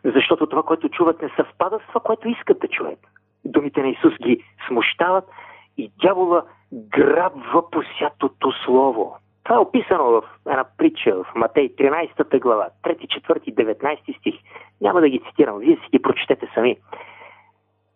Защото 0.05 0.47
това, 0.47 0.63
което 0.63 0.89
чуват, 0.89 1.23
не 1.23 1.29
съвпада 1.37 1.79
с 1.79 1.89
това, 1.89 2.01
което 2.01 2.29
искат 2.29 2.59
да 2.59 2.69
чуят. 2.69 2.99
Думите 3.45 3.83
на 3.83 3.89
Исус 3.89 4.15
ги 4.23 4.45
смущават 4.69 5.25
и 5.77 5.93
дявола 6.03 6.43
грабва 6.73 7.71
посятото 7.71 8.53
слово. 8.65 9.17
Това 9.45 9.57
е 9.57 9.59
описано 9.59 10.05
в 10.05 10.23
една 10.47 10.65
притча 10.79 11.15
в 11.15 11.35
Матей 11.35 11.69
13 11.69 12.41
глава, 12.41 12.69
3, 12.85 12.97
4, 13.29 13.55
19 13.55 14.19
стих. 14.19 14.35
Няма 14.81 15.01
да 15.01 15.09
ги 15.09 15.23
цитирам, 15.29 15.59
вие 15.59 15.77
си 15.77 15.89
ги 15.93 16.03
прочетете 16.03 16.51
сами. 16.55 16.77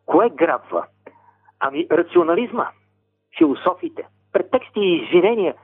Кое 0.06 0.30
грабва? 0.30 0.86
Ами 1.60 1.86
рационализма, 1.90 2.68
философиите, 3.38 4.06
претексти 4.32 4.80
и 4.80 5.04
извинения 5.04 5.54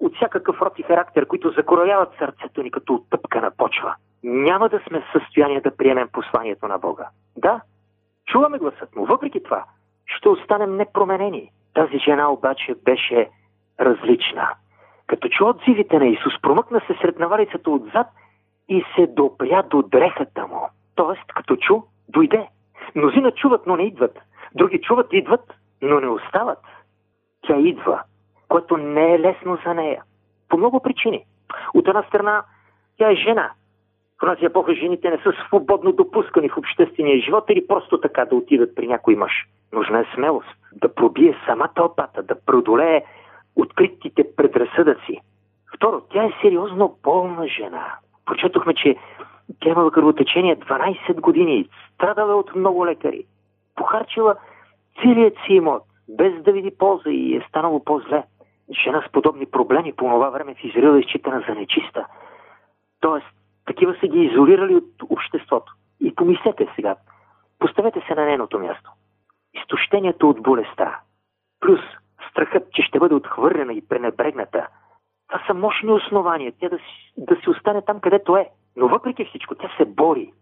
от 0.00 0.16
всякакъв 0.16 0.62
род 0.62 0.78
и 0.78 0.82
характер, 0.82 1.26
които 1.26 1.50
закорояват 1.50 2.08
сърцето 2.18 2.62
ни 2.62 2.70
като 2.70 3.04
тъпка 3.10 3.40
на 3.40 3.50
почва. 3.50 3.94
Няма 4.24 4.68
да 4.68 4.80
сме 4.88 5.00
в 5.00 5.20
състояние 5.20 5.60
да 5.60 5.76
приемем 5.76 6.08
посланието 6.12 6.68
на 6.68 6.78
Бога. 6.78 7.08
Да, 7.36 7.60
чуваме 8.26 8.58
гласът 8.58 8.96
му. 8.96 9.04
Въпреки 9.06 9.42
това, 9.42 9.64
ще 10.06 10.28
останем 10.28 10.76
непроменени. 10.76 11.50
Тази 11.74 11.98
жена 11.98 12.32
обаче 12.32 12.74
беше 12.84 13.30
различна. 13.80 14.48
Като 15.06 15.28
чу 15.28 15.48
отзивите 15.48 15.98
на 15.98 16.06
Исус, 16.06 16.40
промъкна 16.42 16.80
се 16.86 16.98
сред 17.00 17.18
навалицата 17.18 17.70
отзад 17.70 18.06
и 18.68 18.84
се 18.94 19.06
допря 19.06 19.62
до 19.62 19.82
дрехата 19.82 20.46
му. 20.46 20.68
Тоест, 20.94 21.32
като 21.34 21.56
чу, 21.56 21.82
дойде. 22.08 22.48
Мнозина 22.94 23.32
чуват, 23.32 23.66
но 23.66 23.76
не 23.76 23.82
идват. 23.82 24.18
Други 24.54 24.80
чуват, 24.80 25.12
идват, 25.12 25.54
но 25.82 26.00
не 26.00 26.08
остават. 26.08 26.58
Тя 27.46 27.56
идва, 27.56 28.02
което 28.54 28.76
не 28.76 29.14
е 29.14 29.20
лесно 29.20 29.58
за 29.66 29.74
нея. 29.74 30.02
По 30.48 30.56
много 30.56 30.80
причини. 30.80 31.24
От 31.74 31.88
една 31.88 32.02
страна, 32.02 32.42
тя 32.98 33.10
е 33.10 33.14
жена. 33.14 33.50
В 34.16 34.26
тази 34.26 34.44
епоха 34.44 34.74
жените 34.74 35.10
не 35.10 35.18
са 35.18 35.32
свободно 35.46 35.92
допускани 35.92 36.48
в 36.48 36.56
обществения 36.56 37.20
живот 37.20 37.44
или 37.48 37.66
просто 37.66 38.00
така 38.00 38.24
да 38.24 38.36
отидат 38.36 38.74
при 38.74 38.86
някой 38.86 39.14
мъж. 39.14 39.32
Нужна 39.72 40.00
е 40.00 40.04
смелост 40.14 40.48
да 40.72 40.94
пробие 40.94 41.36
сама 41.46 41.68
тълпата, 41.74 42.22
да 42.22 42.34
преодолее 42.46 43.04
откритите 43.56 44.24
предразсъдъци. 44.36 45.20
Второ, 45.76 46.02
тя 46.12 46.24
е 46.24 46.34
сериозно 46.42 46.96
болна 47.02 47.48
жена. 47.48 47.94
Прочетохме, 48.26 48.74
че 48.74 48.96
тя 49.60 49.70
имала 49.70 49.90
кръвотечение 49.90 50.56
12 50.56 51.20
години, 51.20 51.68
страдала 51.94 52.36
от 52.36 52.54
много 52.54 52.86
лекари, 52.86 53.24
похарчила 53.76 54.36
целият 55.02 55.34
си 55.46 55.52
имот, 55.52 55.82
без 56.08 56.42
да 56.42 56.52
види 56.52 56.70
полза 56.78 57.10
и 57.10 57.36
е 57.36 57.46
станало 57.48 57.84
по-зле. 57.84 58.24
Жена 58.84 59.04
с 59.08 59.12
подобни 59.12 59.46
проблеми 59.46 59.92
по 59.92 60.04
това 60.04 60.30
време 60.30 60.54
в 60.54 60.64
Израил 60.64 60.96
е 60.96 60.98
изчитана 60.98 61.44
за 61.48 61.54
нечиста. 61.54 62.06
Тоест, 63.00 63.26
такива 63.66 63.96
са 64.00 64.06
ги 64.08 64.18
изолирали 64.18 64.74
от 64.74 65.02
обществото. 65.10 65.72
И 66.00 66.14
помислете 66.14 66.68
сега, 66.74 66.96
поставете 67.58 68.02
се 68.06 68.14
на 68.14 68.24
нейното 68.24 68.58
място. 68.58 68.90
Изтощението 69.54 70.30
от 70.30 70.42
болестта, 70.42 71.00
плюс 71.60 71.80
страхът, 72.30 72.72
че 72.72 72.82
ще 72.82 72.98
бъде 72.98 73.14
отхвърлена 73.14 73.72
и 73.72 73.88
пренебрегната. 73.88 74.66
Това 75.28 75.42
са 75.46 75.54
мощни 75.54 75.92
основания, 75.92 76.52
тя 76.60 76.68
да 76.68 76.78
си, 76.78 77.12
да 77.16 77.36
си 77.36 77.50
остане 77.50 77.82
там, 77.82 78.00
където 78.00 78.36
е. 78.36 78.48
Но 78.76 78.88
въпреки 78.88 79.24
всичко, 79.24 79.54
тя 79.54 79.70
се 79.76 79.84
бори. 79.84 80.32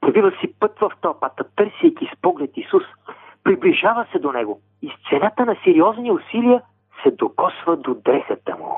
Пробива 0.00 0.32
си 0.40 0.54
път 0.60 0.78
в 0.78 0.92
тълпата, 1.00 1.44
търсейки 1.56 2.10
с 2.14 2.20
поглед 2.22 2.50
Исус. 2.56 2.82
Приближава 3.44 4.06
се 4.12 4.18
до 4.18 4.32
него 4.32 4.60
и 4.82 4.88
с 4.88 5.08
цената 5.08 5.44
на 5.44 5.56
сериозни 5.64 6.12
усилия 6.12 6.62
се 7.02 7.10
докосва 7.10 7.76
до 7.76 7.94
дрехата 7.94 8.56
му. 8.56 8.76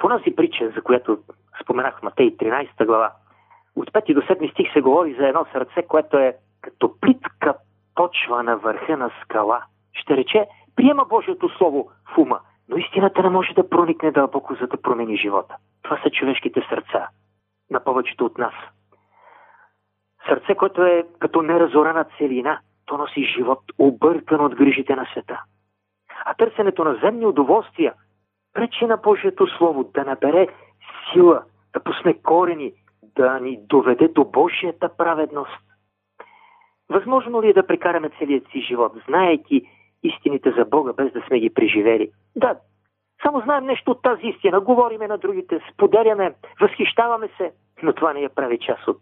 В 0.00 0.04
онази 0.04 0.36
притча, 0.36 0.70
за 0.76 0.82
която 0.82 1.18
споменах 1.62 1.98
в 1.98 2.02
Матей 2.02 2.36
13 2.36 2.86
глава, 2.86 3.12
от 3.76 3.92
5 3.92 4.14
до 4.14 4.20
7 4.20 4.52
стих 4.52 4.72
се 4.72 4.80
говори 4.80 5.14
за 5.14 5.28
едно 5.28 5.46
сърце, 5.52 5.82
което 5.82 6.18
е 6.18 6.36
като 6.60 7.00
плитка 7.00 7.54
почва 7.94 8.42
на 8.42 8.56
върха 8.56 8.96
на 8.96 9.10
скала. 9.22 9.62
Ще 9.92 10.16
рече, 10.16 10.46
приема 10.76 11.04
Божието 11.04 11.48
Слово 11.48 11.90
в 12.14 12.18
ума, 12.18 12.40
но 12.68 12.76
истината 12.76 13.22
не 13.22 13.28
може 13.28 13.54
да 13.54 13.68
проникне 13.68 14.10
дълбоко, 14.10 14.54
за 14.54 14.66
да 14.66 14.82
промени 14.82 15.16
живота. 15.16 15.56
Това 15.82 16.00
са 16.02 16.10
човешките 16.10 16.62
сърца 16.68 17.08
на 17.70 17.84
повечето 17.84 18.24
от 18.24 18.38
нас. 18.38 18.54
Сърце, 20.28 20.54
което 20.54 20.82
е 20.82 21.04
като 21.18 21.42
неразорана 21.42 22.04
целина, 22.18 22.60
то 22.86 22.96
носи 22.96 23.24
живот, 23.24 23.60
объркан 23.78 24.40
от 24.40 24.54
грижите 24.54 24.96
на 24.96 25.06
света. 25.12 25.42
А 26.30 26.34
търсенето 26.34 26.84
на 26.84 26.94
земни 26.94 27.26
удоволствия 27.26 27.94
пречи 28.52 28.86
на 28.86 28.96
Божието 28.96 29.46
Слово 29.46 29.84
да 29.84 30.04
набере 30.04 30.48
сила, 31.12 31.42
да 31.72 31.80
пусне 31.80 32.14
корени, 32.14 32.72
да 33.16 33.40
ни 33.40 33.58
доведе 33.66 34.08
до 34.08 34.24
Божията 34.24 34.96
праведност. 34.96 35.62
Възможно 36.90 37.42
ли 37.42 37.48
е 37.48 37.52
да 37.52 37.66
прекараме 37.66 38.10
целият 38.18 38.44
си 38.52 38.60
живот, 38.60 38.92
знаейки 39.08 39.62
истините 40.02 40.50
за 40.50 40.64
Бога, 40.64 40.92
без 40.92 41.12
да 41.12 41.22
сме 41.26 41.40
ги 41.40 41.54
преживели? 41.54 42.10
Да, 42.36 42.56
само 43.22 43.40
знаем 43.40 43.64
нещо 43.64 43.90
от 43.90 44.02
тази 44.02 44.26
истина, 44.26 44.60
говориме 44.60 45.08
на 45.08 45.18
другите, 45.18 45.60
споделяме, 45.72 46.34
възхищаваме 46.60 47.28
се, 47.36 47.52
но 47.82 47.92
това 47.92 48.12
не 48.12 48.20
я 48.20 48.28
прави 48.34 48.58
част 48.58 48.88
от 48.88 49.00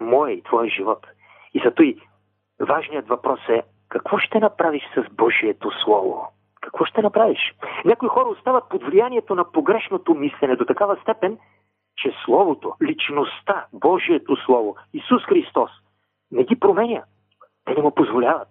моя 0.00 0.34
и 0.34 0.42
твоя 0.42 0.70
живот. 0.70 1.06
И 1.54 1.60
зато 1.64 1.82
и 1.82 1.96
важният 2.60 3.08
въпрос 3.08 3.40
е 3.48 3.62
какво 3.88 4.18
ще 4.18 4.40
направиш 4.40 4.82
с 4.94 5.14
Божието 5.14 5.70
Слово? 5.84 6.37
Какво 6.68 6.84
ще 6.84 7.02
направиш? 7.02 7.38
Някои 7.84 8.08
хора 8.08 8.28
остават 8.28 8.64
под 8.68 8.84
влиянието 8.84 9.34
на 9.34 9.52
погрешното 9.52 10.14
мислене 10.14 10.56
до 10.56 10.64
такава 10.64 10.96
степен, 11.02 11.38
че 11.96 12.12
Словото, 12.24 12.74
личността, 12.82 13.66
Божието 13.72 14.36
Слово, 14.36 14.76
Исус 14.94 15.22
Христос, 15.24 15.70
не 16.30 16.44
ги 16.44 16.60
променя. 16.60 17.02
Те 17.64 17.74
не 17.74 17.82
му 17.82 17.90
позволяват. 17.90 18.48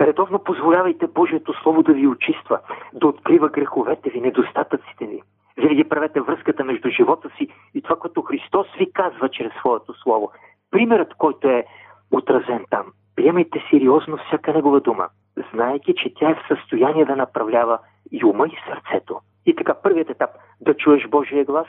Редовно 0.00 0.38
позволявайте 0.38 1.06
Божието 1.06 1.52
Слово 1.62 1.82
да 1.82 1.92
ви 1.92 2.06
очиства, 2.06 2.58
да 2.92 3.06
открива 3.06 3.48
греховете 3.48 4.10
ви, 4.10 4.20
недостатъците 4.20 5.06
ви. 5.06 5.22
Винаги 5.56 5.84
правете 5.84 6.20
връзката 6.20 6.64
между 6.64 6.88
живота 6.88 7.30
си 7.36 7.48
и 7.74 7.82
това, 7.82 7.96
което 7.96 8.22
Христос 8.22 8.66
ви 8.78 8.92
казва 8.92 9.28
чрез 9.28 9.52
своето 9.60 9.94
Слово. 10.02 10.30
Примерът, 10.70 11.14
който 11.14 11.48
е 11.48 11.64
отразен 12.10 12.64
там. 12.70 12.86
Приемайте 13.16 13.64
сериозно 13.70 14.16
всяка 14.16 14.52
негова 14.52 14.80
дума, 14.80 15.08
знаеки, 15.54 15.94
че 15.94 16.14
тя 16.14 16.30
е 16.30 16.34
в 16.34 16.48
състояние 16.48 17.04
да 17.04 17.16
направлява 17.16 17.78
и 18.12 18.24
ума 18.24 18.46
и 18.46 18.56
сърцето. 18.68 19.20
И 19.46 19.56
така, 19.56 19.74
първият 19.82 20.10
етап– 20.10 20.30
да 20.60 20.74
чуеш 20.74 21.08
Божия 21.08 21.44
глас. 21.44 21.66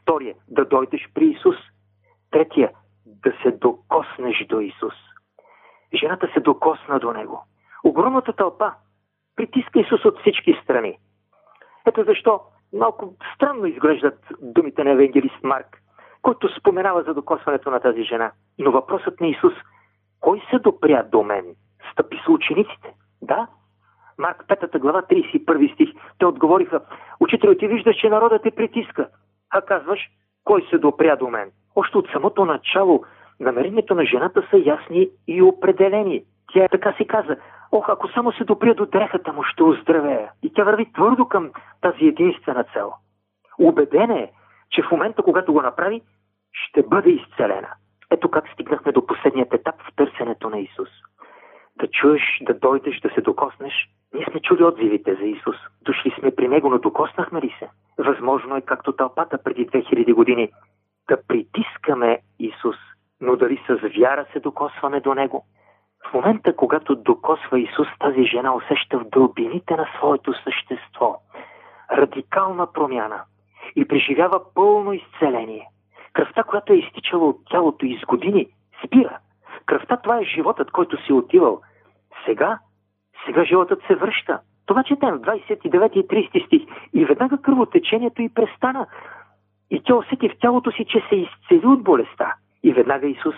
Втория– 0.00 0.34
да 0.48 0.64
дойдеш 0.64 1.08
при 1.14 1.24
Исус. 1.24 1.56
Третия– 2.30 2.70
да 3.06 3.32
се 3.42 3.50
докоснеш 3.50 4.46
до 4.48 4.60
Исус. 4.60 4.94
Жената 5.94 6.28
се 6.34 6.40
докосна 6.40 6.98
до 6.98 7.12
Него. 7.12 7.44
Огромната 7.84 8.32
тълпа 8.32 8.72
притиска 9.36 9.80
Исус 9.80 10.04
от 10.04 10.20
всички 10.20 10.60
страни. 10.62 10.98
Ето 11.86 12.04
защо 12.04 12.40
малко 12.72 13.14
странно 13.34 13.66
изглеждат 13.66 14.18
думите 14.40 14.84
на 14.84 14.90
евангелист 14.90 15.42
Марк, 15.42 15.82
който 16.22 16.48
споменава 16.60 17.02
за 17.02 17.14
докосването 17.14 17.70
на 17.70 17.80
тази 17.80 18.02
жена. 18.02 18.32
Но 18.58 18.72
въпросът 18.72 19.20
на 19.20 19.26
Исус– 19.26 19.52
кой 20.24 20.42
се 20.50 20.58
допря 20.58 21.04
до 21.12 21.22
мен? 21.22 21.54
Стъпи 21.92 22.20
са 22.24 22.32
учениците. 22.32 22.94
Да. 23.24 23.46
Марк 24.18 24.44
5 24.48 24.78
глава 24.78 25.02
31 25.02 25.74
стих. 25.74 25.88
Те 26.18 26.26
отговориха, 26.26 26.80
учителю, 27.20 27.54
ти 27.54 27.68
виждаш, 27.68 27.96
че 27.96 28.08
народът 28.08 28.42
те 28.42 28.50
притиска. 28.50 29.08
А 29.50 29.62
казваш, 29.62 30.00
кой 30.44 30.66
се 30.70 30.78
допря 30.78 31.16
до 31.16 31.30
мен? 31.30 31.50
Още 31.76 31.98
от 31.98 32.08
самото 32.12 32.44
начало 32.44 33.04
намерението 33.40 33.94
на 33.94 34.04
жената 34.04 34.46
са 34.50 34.58
ясни 34.58 35.08
и 35.28 35.42
определени. 35.42 36.24
Тя 36.52 36.68
така 36.68 36.92
си 36.92 37.06
каза, 37.06 37.36
ох, 37.72 37.88
ако 37.88 38.08
само 38.08 38.32
се 38.32 38.44
допря 38.44 38.74
до 38.74 38.86
дрехата 38.86 39.32
му, 39.32 39.42
ще 39.42 39.62
оздравея. 39.62 40.30
И 40.42 40.52
тя 40.52 40.64
върви 40.64 40.92
твърдо 40.92 41.28
към 41.28 41.50
тази 41.80 42.04
единствена 42.04 42.64
цел. 42.64 42.92
Убедена 43.58 44.18
е, 44.18 44.30
че 44.70 44.82
в 44.82 44.90
момента, 44.90 45.22
когато 45.22 45.52
го 45.52 45.62
направи, 45.62 46.02
ще 46.52 46.82
бъде 46.82 47.10
изцелена. 47.10 47.68
Ето 48.10 48.30
как 48.30 48.48
стигнахме 48.48 48.92
до 48.92 49.06
последният 49.06 49.54
етап 49.54 49.74
в 49.82 49.96
търсенето 49.96 50.50
на 50.50 50.58
Исус. 50.58 50.88
Да 51.78 51.86
чуеш, 51.86 52.22
да 52.42 52.54
дойдеш, 52.54 53.00
да 53.00 53.10
се 53.10 53.20
докоснеш. 53.20 53.88
Ние 54.14 54.26
сме 54.30 54.40
чули 54.40 54.64
отзивите 54.64 55.14
за 55.14 55.24
Исус. 55.24 55.56
Дошли 55.82 56.14
сме 56.18 56.30
при 56.30 56.48
Него, 56.48 56.70
но 56.70 56.78
докоснахме 56.78 57.40
ли 57.40 57.56
се? 57.58 57.68
Възможно 57.98 58.56
е, 58.56 58.60
както 58.60 58.92
тълпата 58.92 59.38
преди 59.44 59.66
2000 59.66 60.14
години, 60.14 60.50
да 61.08 61.16
притискаме 61.28 62.18
Исус, 62.38 62.76
но 63.20 63.36
дали 63.36 63.60
с 63.66 63.74
вяра 63.98 64.26
се 64.32 64.40
докосваме 64.40 65.00
до 65.00 65.14
Него? 65.14 65.44
В 66.10 66.14
момента, 66.14 66.56
когато 66.56 66.96
докосва 66.96 67.60
Исус, 67.60 67.88
тази 68.00 68.24
жена 68.24 68.54
усеща 68.54 68.98
в 68.98 69.08
дълбините 69.08 69.76
на 69.76 69.88
своето 69.98 70.32
същество 70.44 71.20
радикална 71.92 72.72
промяна 72.72 73.22
и 73.76 73.88
преживява 73.88 74.40
пълно 74.54 74.92
изцеление. 74.92 75.68
Кръвта, 76.12 76.42
която 76.42 76.72
е 76.72 76.76
изтичала 76.76 77.28
от 77.28 77.36
тялото 77.50 77.86
из 77.86 78.00
години, 78.00 78.46
спира. 78.84 79.18
Кръвта, 79.66 79.96
това 79.96 80.18
е 80.20 80.24
животът, 80.24 80.70
който 80.70 81.04
си 81.04 81.12
отивал. 81.12 81.60
Сега, 82.24 82.58
сега 83.26 83.44
животът 83.44 83.82
се 83.86 83.94
връща. 83.94 84.40
Това 84.66 84.82
четем 84.82 85.14
в 85.14 85.20
29 85.20 85.92
и 85.92 86.08
30 86.08 86.46
стих. 86.46 86.62
И 86.92 87.04
веднага 87.04 87.42
кръвотечението 87.42 88.22
и 88.22 88.34
престана. 88.34 88.86
И 89.70 89.82
тя 89.84 89.94
усети 89.94 90.28
в 90.28 90.38
тялото 90.40 90.72
си, 90.72 90.84
че 90.88 91.02
се 91.08 91.16
изцели 91.16 91.66
от 91.66 91.82
болестта. 91.82 92.34
И 92.62 92.72
веднага 92.72 93.06
Исус, 93.06 93.34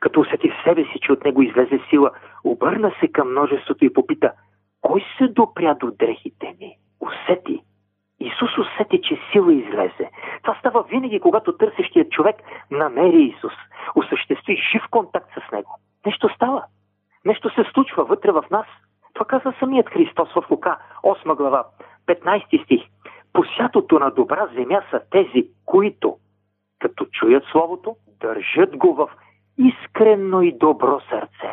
като 0.00 0.20
усети 0.20 0.50
в 0.50 0.64
себе 0.64 0.84
си, 0.84 0.98
че 1.02 1.12
от 1.12 1.24
него 1.24 1.42
излезе 1.42 1.80
сила, 1.90 2.10
обърна 2.44 2.92
се 3.00 3.08
към 3.08 3.30
множеството 3.30 3.84
и 3.84 3.92
попита, 3.92 4.32
кой 4.80 5.04
се 5.18 5.28
допря 5.28 5.74
до 5.74 5.90
дрехите 5.90 6.54
ми? 6.60 6.76
Усети, 7.00 7.62
Исус 8.20 8.58
усети, 8.58 9.00
че 9.02 9.18
сила 9.32 9.54
излезе. 9.54 10.10
Това 10.42 10.56
става 10.58 10.82
винаги, 10.82 11.20
когато 11.20 11.56
търсещият 11.56 12.10
човек 12.10 12.36
намери 12.70 13.22
Исус, 13.22 13.52
осъществи 13.94 14.56
жив 14.72 14.82
контакт 14.90 15.30
с 15.32 15.52
Него. 15.52 15.70
Нещо 16.06 16.28
става. 16.34 16.64
Нещо 17.24 17.50
се 17.50 17.70
случва 17.72 18.04
вътре 18.04 18.32
в 18.32 18.44
нас. 18.50 18.66
Това 19.14 19.26
каза 19.26 19.52
самият 19.58 19.88
Христос 19.88 20.28
в 20.34 20.50
Лука, 20.50 20.78
8 21.02 21.36
глава, 21.36 21.64
15 22.06 22.64
стих. 22.64 22.82
Посятото 23.32 23.98
на 23.98 24.10
добра 24.10 24.48
земя 24.54 24.82
са 24.90 25.00
тези, 25.10 25.48
които, 25.66 26.16
като 26.80 27.04
чуят 27.04 27.44
Словото, 27.52 27.96
държат 28.20 28.76
го 28.76 28.94
в 28.94 29.08
искрено 29.58 30.42
и 30.42 30.58
добро 30.58 31.00
сърце. 31.00 31.52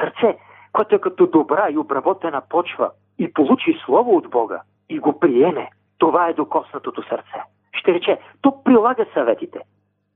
Сърце, 0.00 0.38
което 0.72 0.94
е 0.94 0.98
като 0.98 1.26
добра 1.26 1.68
и 1.70 1.78
обработена 1.78 2.42
почва 2.48 2.90
и 3.18 3.32
получи 3.32 3.78
Слово 3.84 4.16
от 4.16 4.30
Бога 4.30 4.62
и 4.88 4.98
го 4.98 5.20
приеме, 5.20 5.70
това 5.98 6.28
е 6.28 6.34
докоснатото 6.34 7.02
сърце. 7.02 7.42
Ще 7.72 7.94
рече, 7.94 8.18
то 8.42 8.64
прилага 8.64 9.06
съветите. 9.14 9.58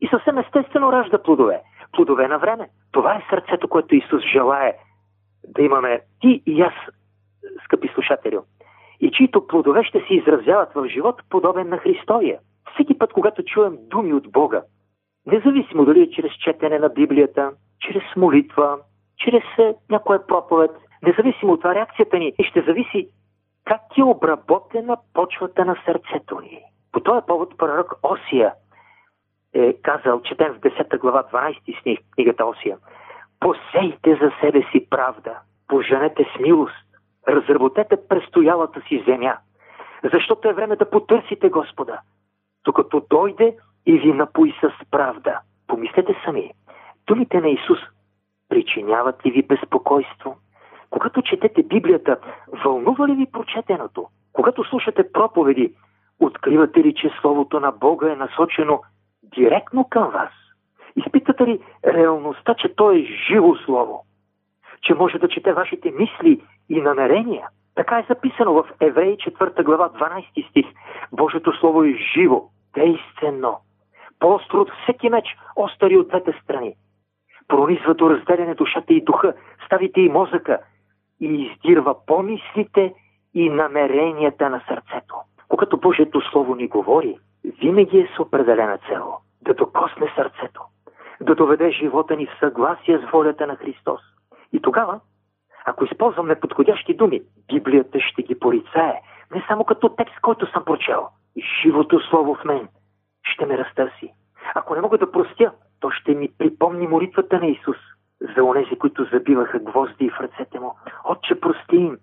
И 0.00 0.08
съвсем 0.08 0.38
естествено 0.38 0.92
ражда 0.92 1.22
плодове. 1.22 1.60
Плодове 1.92 2.28
на 2.28 2.38
време. 2.38 2.68
Това 2.92 3.14
е 3.14 3.26
сърцето, 3.30 3.68
което 3.68 3.94
Исус 3.94 4.22
желае 4.32 4.74
да 5.48 5.62
имаме 5.62 6.00
ти 6.20 6.42
и 6.46 6.62
аз, 6.62 6.72
скъпи 7.64 7.88
слушатели. 7.94 8.38
И 9.00 9.10
чието 9.10 9.46
плодове 9.46 9.84
ще 9.84 10.00
се 10.00 10.14
изразяват 10.14 10.72
в 10.74 10.88
живот, 10.88 11.22
подобен 11.30 11.68
на 11.68 11.78
Христовия. 11.78 12.38
Всеки 12.74 12.98
път, 12.98 13.12
когато 13.12 13.44
чуем 13.44 13.78
думи 13.80 14.12
от 14.12 14.32
Бога, 14.32 14.62
независимо 15.26 15.84
дали 15.84 16.02
е 16.02 16.10
чрез 16.10 16.32
четене 16.32 16.78
на 16.78 16.88
Библията, 16.88 17.50
чрез 17.80 18.02
молитва, 18.16 18.78
чрез 19.18 19.44
е, 19.58 19.74
някоя 19.90 20.26
проповед, 20.26 20.70
независимо 21.02 21.52
от 21.52 21.60
това 21.60 21.74
реакцията 21.74 22.18
ни, 22.18 22.32
и 22.38 22.44
ще 22.44 22.62
зависи 22.62 23.08
как 23.64 23.80
е 23.98 24.02
обработена 24.02 24.96
почвата 25.14 25.64
на 25.64 25.76
сърцето 25.84 26.40
ни. 26.40 26.60
По 26.92 27.00
този 27.00 27.26
повод 27.26 27.58
пророк 27.58 27.94
Осия 28.02 28.52
е 29.54 29.72
казал, 29.82 30.22
четем 30.22 30.52
в 30.52 30.60
10 30.60 30.98
глава 30.98 31.24
12 31.32 31.80
стих, 31.80 31.98
книгата 32.14 32.46
Осия. 32.46 32.76
Посейте 33.40 34.18
за 34.22 34.32
себе 34.40 34.62
си 34.72 34.86
правда, 34.90 35.38
поженете 35.68 36.26
с 36.36 36.40
милост, 36.40 36.86
разработете 37.28 38.08
престоялата 38.08 38.80
си 38.88 39.04
земя, 39.06 39.36
защото 40.12 40.48
е 40.48 40.52
време 40.52 40.76
да 40.76 40.90
потърсите 40.90 41.48
Господа, 41.48 42.00
докато 42.64 43.06
дойде 43.10 43.56
и 43.86 43.98
ви 43.98 44.12
напои 44.12 44.54
с 44.60 44.90
правда. 44.90 45.40
Помислете 45.66 46.16
сами, 46.24 46.50
думите 47.06 47.40
на 47.40 47.48
Исус 47.48 47.78
причиняват 48.48 49.26
ли 49.26 49.30
ви 49.30 49.42
безпокойство? 49.42 50.36
Когато 50.90 51.22
четете 51.22 51.62
Библията, 51.62 52.16
вълнува 52.64 53.08
ли 53.08 53.14
ви 53.14 53.26
прочетеното? 53.32 54.06
Когато 54.32 54.64
слушате 54.64 55.12
проповеди, 55.12 55.74
откривате 56.20 56.80
ли, 56.80 56.94
че 56.94 57.10
Словото 57.20 57.60
на 57.60 57.72
Бога 57.72 58.12
е 58.12 58.16
насочено 58.16 58.80
директно 59.34 59.88
към 59.88 60.10
вас? 60.10 60.30
Изпитате 60.96 61.46
ли 61.46 61.60
реалността, 61.86 62.54
че 62.54 62.74
То 62.74 62.90
е 62.90 63.06
живо 63.28 63.56
Слово? 63.56 64.04
Че 64.82 64.94
може 64.94 65.18
да 65.18 65.28
чете 65.28 65.52
вашите 65.52 65.90
мисли 65.90 66.42
и 66.68 66.80
намерения? 66.80 67.48
Така 67.74 67.98
е 67.98 68.06
записано 68.08 68.52
в 68.52 68.64
Евреи 68.80 69.16
4 69.16 69.62
глава 69.62 69.88
12 69.88 70.50
стих. 70.50 70.66
Божието 71.12 71.52
Слово 71.60 71.84
е 71.84 71.94
живо, 72.14 72.42
действено. 72.74 73.58
По-остро 74.18 74.60
от 74.60 74.70
всеки 74.82 75.10
меч, 75.10 75.24
остари 75.56 75.96
от 75.96 76.08
двете 76.08 76.32
страни. 76.42 76.74
Пронизва 77.48 77.94
до 77.94 78.10
разделяне 78.10 78.54
душата 78.54 78.94
и 78.94 79.04
духа, 79.04 79.34
ставите 79.66 80.00
и 80.00 80.08
мозъка, 80.08 80.58
и 81.20 81.26
издирва 81.26 82.06
помислите 82.06 82.94
и 83.34 83.50
намеренията 83.50 84.50
на 84.50 84.62
сърцето. 84.68 85.14
Когато 85.48 85.76
Божието 85.76 86.20
Слово 86.20 86.54
ни 86.54 86.68
говори, 86.68 87.16
винаги 87.44 87.98
е 87.98 88.10
с 88.16 88.20
определена 88.20 88.78
цел 88.88 89.16
да 89.42 89.54
докосне 89.54 90.12
сърцето, 90.16 90.62
да 91.20 91.34
доведе 91.34 91.70
живота 91.70 92.16
ни 92.16 92.26
в 92.26 92.38
съгласие 92.40 92.98
с 92.98 93.10
волята 93.10 93.46
на 93.46 93.56
Христос. 93.56 94.00
И 94.52 94.62
тогава, 94.62 95.00
ако 95.64 95.84
използваме 95.84 96.40
подходящи 96.40 96.94
думи, 96.94 97.22
Библията 97.52 98.00
ще 98.00 98.22
ги 98.22 98.38
порицае, 98.38 99.00
не 99.34 99.44
само 99.48 99.64
като 99.64 99.88
текст, 99.88 100.20
който 100.20 100.50
съм 100.50 100.64
прочел. 100.64 101.08
Живото 101.62 102.00
Слово 102.00 102.34
в 102.34 102.44
мен 102.44 102.68
ще 103.22 103.46
ме 103.46 103.58
разтърси. 103.58 104.12
Ако 104.54 104.74
не 104.74 104.80
мога 104.80 104.98
да 104.98 105.12
простя, 105.12 105.52
то 105.80 105.90
ще 105.90 106.14
ми 106.14 106.28
припомни 106.38 106.86
молитвата 106.86 107.38
на 107.38 107.46
Исус– 107.46 107.76
за 108.20 108.42
онези, 108.42 108.78
които 108.78 109.04
забиваха 109.04 109.58
гвозди 109.58 110.10
в 110.10 110.20
ръцете 110.20 110.60
му. 110.60 110.74
Отче, 111.04 111.40
прости 111.40 111.76
им. 111.76 111.98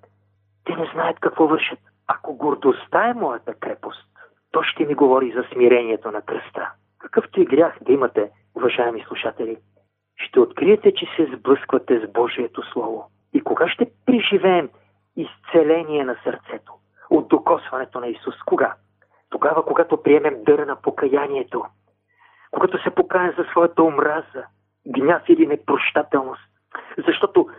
Те 0.65 0.76
не 0.76 0.89
знаят 0.93 1.19
какво 1.19 1.47
вършат. 1.47 1.80
Ако 2.08 2.38
гордостта 2.38 3.10
е 3.10 3.13
моята 3.13 3.54
крепост, 3.54 4.08
то 4.58 4.63
ще 4.63 4.86
ми 4.86 4.96
говори 4.96 5.34
за 5.36 5.43
смирението 5.54 6.12
на 6.12 6.22
кръста. 6.22 6.72
Какъвто 7.00 7.41
и 7.41 7.46
грях 7.46 7.78
да 7.82 7.93
имате, 7.93 8.30
уважаеми 8.56 9.04
слушатели, 9.08 9.58
ще 10.15 10.39
откриете, 10.39 10.93
че 10.93 11.06
се 11.15 11.36
сблъсквате 11.36 12.00
с 12.00 12.12
Божието 12.12 12.62
Слово. 12.72 13.06
И 13.34 13.41
кога 13.41 13.70
ще 13.70 13.91
преживеем 14.06 14.70
изцеление 15.15 16.04
на 16.04 16.15
сърцето 16.24 16.74
от 17.10 17.28
докосването 17.28 18.00
на 18.00 18.08
Исус? 18.08 18.36
Кога? 18.46 18.74
Тогава, 19.30 19.65
когато 19.65 20.04
приемем 20.04 20.43
дъра 20.43 20.65
на 20.65 20.76
покаянието, 20.76 21.65
когато 22.52 22.84
се 22.84 22.89
покаем 22.89 23.34
за 23.38 23.43
своята 23.43 23.84
омраза, 23.84 24.43
гняв 24.88 25.22
или 25.30 25.48
непрощателност. 25.48 26.50
Защото 27.08 27.50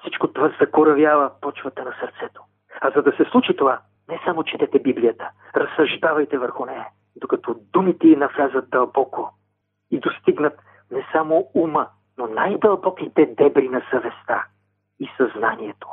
всичко 0.00 0.32
това 0.32 0.52
закоравява 0.60 1.30
почвата 1.40 1.84
на 1.84 1.94
сърцето. 2.00 2.42
А 2.80 2.90
за 2.90 3.02
да 3.02 3.12
се 3.16 3.24
случи 3.30 3.56
това, 3.56 3.80
не 4.08 4.20
само 4.24 4.44
четете 4.44 4.78
Библията, 4.78 5.30
разсъждавайте 5.56 6.38
върху 6.38 6.64
нея, 6.66 6.88
докато 7.16 7.56
думите 7.72 8.08
й 8.08 8.16
навлязат 8.16 8.70
дълбоко 8.70 9.30
и 9.90 10.00
достигнат 10.00 10.60
не 10.90 11.06
само 11.12 11.48
ума, 11.54 11.88
но 12.18 12.26
най-дълбоките 12.26 13.26
дебри 13.26 13.68
на 13.68 13.82
съвестта 13.90 14.44
и 15.00 15.08
съзнанието. 15.16 15.88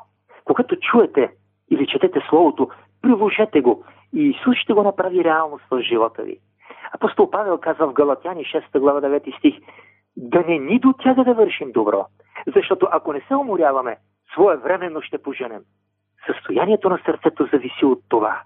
Когато 0.46 0.76
чуете 0.76 1.32
или 1.72 1.88
четете 1.88 2.22
Словото, 2.30 2.70
приложете 3.02 3.62
го 3.62 3.86
и 4.14 4.30
Исус 4.30 4.58
ще 4.58 4.74
го 4.74 4.84
направи 4.84 5.24
реалност 5.24 5.66
в 5.72 5.82
живота 5.82 6.24
ви. 6.24 6.38
Апостол 6.94 7.30
Павел 7.30 7.58
казва 7.58 7.88
в 7.88 7.94
Галатяни 7.94 8.46
6 8.46 8.80
глава 8.80 9.02
9 9.02 9.38
стих 9.38 9.56
да 10.18 10.40
не 10.40 10.60
ни 10.60 10.80
дотяга 10.80 11.24
да 11.24 11.34
вършим 11.34 11.72
добро, 11.72 12.06
защото 12.56 12.88
ако 12.92 13.14
не 13.14 13.22
се 13.28 13.36
уморяваме, 13.36 13.98
своевременно 14.34 15.02
ще 15.02 15.18
поженем. 15.18 15.62
Състоянието 16.26 16.90
на 16.90 17.00
сърцето 17.06 17.50
зависи 17.52 17.86
от 17.86 18.00
това, 18.10 18.42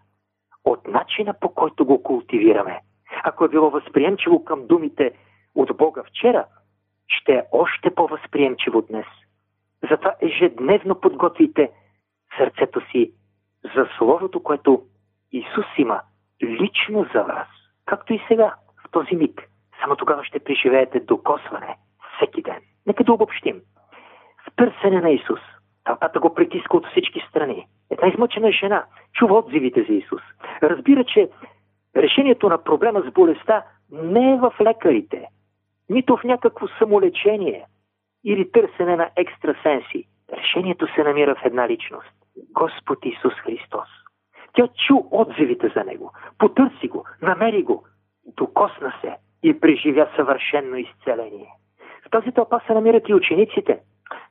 от 0.66 0.88
начина 0.88 1.34
по 1.42 1.54
който 1.54 1.86
го 1.86 2.04
култивираме. 2.04 2.80
Ако 3.24 3.46
е 3.46 3.50
било 3.50 3.70
възприемчиво 3.70 4.46
към 4.46 4.68
думите 4.68 5.12
от 5.56 5.78
Бога 5.78 6.04
вчера, 6.04 6.46
ще 7.08 7.34
е 7.34 7.44
още 7.52 7.96
по-възприемчиво 7.96 8.82
днес. 8.82 9.06
Затова 9.90 10.16
ежедневно 10.22 11.02
подготвите 11.02 11.72
сърцето 12.38 12.82
си 12.92 13.12
за 13.76 13.88
Словото, 13.98 14.44
което 14.44 14.84
Исус 15.32 15.66
има 15.78 16.02
лично 16.44 17.06
за 17.14 17.24
вас. 17.24 17.48
Както 17.86 18.14
и 18.14 18.22
сега, 18.28 18.56
в 18.86 18.92
този 18.92 19.16
миг. 19.16 19.50
Само 19.82 19.96
тогава 19.96 20.24
ще 20.24 20.40
преживеете 20.40 21.00
докосване 21.00 21.78
всеки 22.16 22.42
ден. 22.42 22.62
Нека 22.86 23.04
да 23.04 23.14
обобщим. 23.14 23.62
В 24.48 24.56
търсене 24.56 25.02
на 25.02 25.10
Исус. 25.10 25.40
Тълпата 25.88 26.20
го 26.20 26.34
притиска 26.34 26.78
от 26.78 26.88
всички 26.88 27.26
страни. 27.30 27.68
Една 27.92 28.08
измъчена 28.08 28.52
жена 28.52 28.86
чува 29.14 29.40
отзивите 29.40 29.84
за 29.84 29.94
Исус. 29.94 30.22
Разбира, 30.64 31.04
че 31.04 31.30
решението 31.96 32.50
на 32.50 32.64
проблема 32.64 33.02
с 33.02 33.12
болестта 33.12 33.64
не 33.92 34.34
е 34.34 34.38
в 34.38 34.54
лекарите, 34.62 35.28
нито 35.90 36.18
в 36.18 36.24
някакво 36.24 36.68
самолечение 36.68 37.66
или 38.26 38.52
търсене 38.52 38.96
на 38.96 39.10
екстрасенси. 39.16 40.04
Решението 40.34 40.88
се 40.96 41.04
намира 41.04 41.36
в 41.36 41.46
една 41.46 41.70
личност– 41.70 42.12
Господ 42.54 43.06
Исус 43.06 43.34
Христос. 43.34 43.90
Тя 44.54 44.68
чу 44.88 44.96
отзивите 45.12 45.72
за 45.76 45.84
Него, 45.84 46.12
потърси 46.38 46.88
го, 46.88 47.06
намери 47.22 47.64
го, 47.64 47.84
докосна 48.38 48.94
се 49.02 49.16
и 49.44 49.60
преживя 49.60 50.08
съвършенно 50.16 50.78
изцеление. 50.78 51.50
В 52.08 52.10
тази 52.10 52.32
тълпа 52.32 52.60
се 52.68 52.74
намират 52.74 53.10
и 53.10 53.14
учениците. 53.14 53.80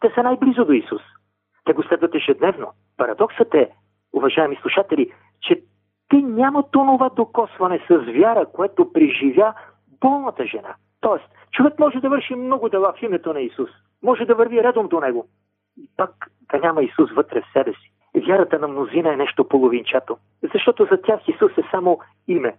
Те 0.00 0.10
са 0.14 0.22
най-близо 0.22 0.64
до 0.64 0.72
Исус. 0.72 1.02
Те 1.66 1.72
го 1.72 1.82
следват 1.82 2.14
ежедневно. 2.14 2.72
Парадоксът 2.96 3.54
е, 3.54 3.70
уважаеми 4.12 4.56
слушатели, 4.62 5.12
че 5.40 5.62
те 6.08 6.16
нямат 6.16 6.76
онова 6.76 7.08
докосване 7.08 7.80
с 7.88 7.96
вяра, 7.96 8.46
което 8.46 8.92
преживя 8.92 9.54
болната 10.00 10.46
жена. 10.46 10.74
Тоест, 11.00 11.24
човек 11.52 11.78
може 11.78 12.00
да 12.00 12.08
върши 12.08 12.34
много 12.34 12.68
дела 12.68 12.92
в 12.98 13.02
името 13.02 13.32
на 13.32 13.40
Исус. 13.40 13.70
Може 14.02 14.24
да 14.24 14.34
върви 14.34 14.62
редом 14.62 14.88
до 14.88 15.00
Него. 15.00 15.26
И 15.78 15.90
пак 15.96 16.30
да 16.52 16.58
няма 16.58 16.82
Исус 16.82 17.12
вътре 17.12 17.40
в 17.40 17.52
себе 17.52 17.72
си. 17.72 17.92
Вярата 18.26 18.58
на 18.58 18.68
мнозина 18.68 19.12
е 19.12 19.16
нещо 19.16 19.48
половинчато, 19.48 20.16
защото 20.54 20.86
за 20.90 21.02
тях 21.02 21.28
Исус 21.28 21.58
е 21.58 21.68
само 21.70 21.98
име, 22.28 22.56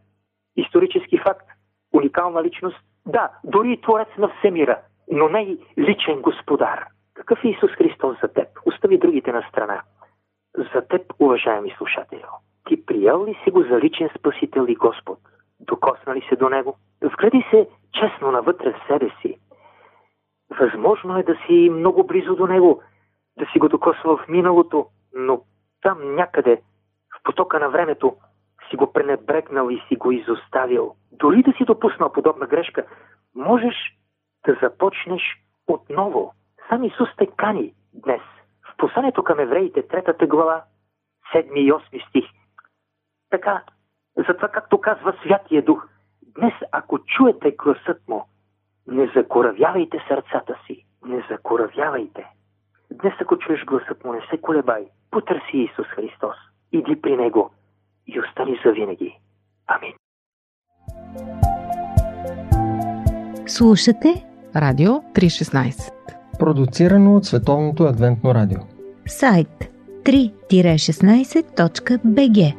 исторически 0.55 1.17
факт, 1.17 1.47
уникална 1.93 2.43
личност, 2.43 2.77
да, 3.05 3.29
дори 3.43 3.71
и 3.71 3.81
творец 3.81 4.07
на 4.17 4.29
всемира, 4.29 4.79
но 5.11 5.29
не 5.29 5.41
и 5.41 5.59
личен 5.77 6.21
господар. 6.21 6.85
Какъв 7.17 7.43
е 7.43 7.47
Исус 7.47 7.71
Христос 7.71 8.17
за 8.21 8.27
теб? 8.27 8.47
Остави 8.65 8.97
другите 8.97 9.31
на 9.31 9.45
страна. 9.49 9.81
За 10.73 10.81
теб, 10.87 11.01
уважаеми 11.19 11.73
слушатели, 11.77 12.23
ти 12.67 12.85
приял 12.85 13.25
ли 13.25 13.39
си 13.43 13.51
го 13.51 13.61
за 13.63 13.79
личен 13.79 14.09
спасител 14.19 14.65
и 14.67 14.75
Господ? 14.75 15.19
Докосна 15.59 16.15
ли 16.15 16.25
се 16.29 16.35
до 16.35 16.49
Него? 16.49 16.77
Вгледай 17.03 17.43
се 17.49 17.69
честно 17.93 18.31
навътре 18.31 18.73
в 18.73 18.87
себе 18.87 19.09
си. 19.21 19.37
Възможно 20.59 21.17
е 21.17 21.23
да 21.23 21.35
си 21.47 21.69
много 21.69 22.03
близо 22.07 22.35
до 22.35 22.47
Него, 22.47 22.81
да 23.39 23.45
си 23.45 23.59
го 23.59 23.69
докосва 23.69 24.17
в 24.17 24.27
миналото, 24.27 24.85
но 25.13 25.41
там 25.81 26.15
някъде, 26.15 26.61
в 27.19 27.23
потока 27.23 27.59
на 27.59 27.69
времето, 27.69 28.15
си 28.69 28.75
го 28.75 28.93
пренебрегнал 28.93 29.69
и 29.69 29.81
си 29.87 29.95
го 29.95 30.11
изоставил. 30.11 30.95
Дори 31.11 31.43
да 31.43 31.51
си 31.51 31.65
допуснал 31.65 32.11
подобна 32.11 32.45
грешка, 32.45 32.85
можеш 33.35 33.75
да 34.45 34.57
започнеш 34.61 35.21
отново. 35.67 36.33
Сам 36.69 36.83
Исус 36.83 37.09
те 37.17 37.27
кани 37.27 37.73
днес. 37.93 38.21
В 38.73 38.77
посланието 38.77 39.23
към 39.23 39.39
евреите, 39.39 39.87
третата 39.87 40.27
глава, 40.27 40.63
7 41.35 41.53
и 41.53 41.71
8 41.71 42.09
стих. 42.09 42.25
Така, 43.29 43.63
затова 44.27 44.47
както 44.47 44.81
казва 44.81 45.13
Святия 45.23 45.61
Дух, 45.61 45.87
днес 46.21 46.53
ако 46.71 46.99
чуете 46.99 47.51
гласът 47.51 48.07
му, 48.07 48.25
не 48.87 49.11
закоравявайте 49.15 50.05
сърцата 50.07 50.59
си, 50.67 50.85
не 51.05 51.25
закоравявайте. 51.29 52.27
Днес 52.91 53.13
ако 53.21 53.37
чуеш 53.37 53.65
гласът 53.65 54.03
му, 54.03 54.13
не 54.13 54.21
се 54.29 54.41
колебай, 54.41 54.87
потърси 55.11 55.57
Исус 55.57 55.87
Христос, 55.87 56.35
иди 56.71 57.01
при 57.01 57.17
Него 57.17 57.51
и 58.07 58.19
остани 58.19 58.59
за 58.65 58.71
винаги. 58.71 59.19
Амин. 59.67 59.93
Слушате 63.47 64.25
Радио 64.55 64.91
316 64.91 66.16
Продуцирано 66.39 67.15
от 67.15 67.25
Световното 67.25 67.83
адвентно 67.83 68.35
радио 68.35 68.59
Сайт 69.07 69.69
3-16.bg 70.03 72.55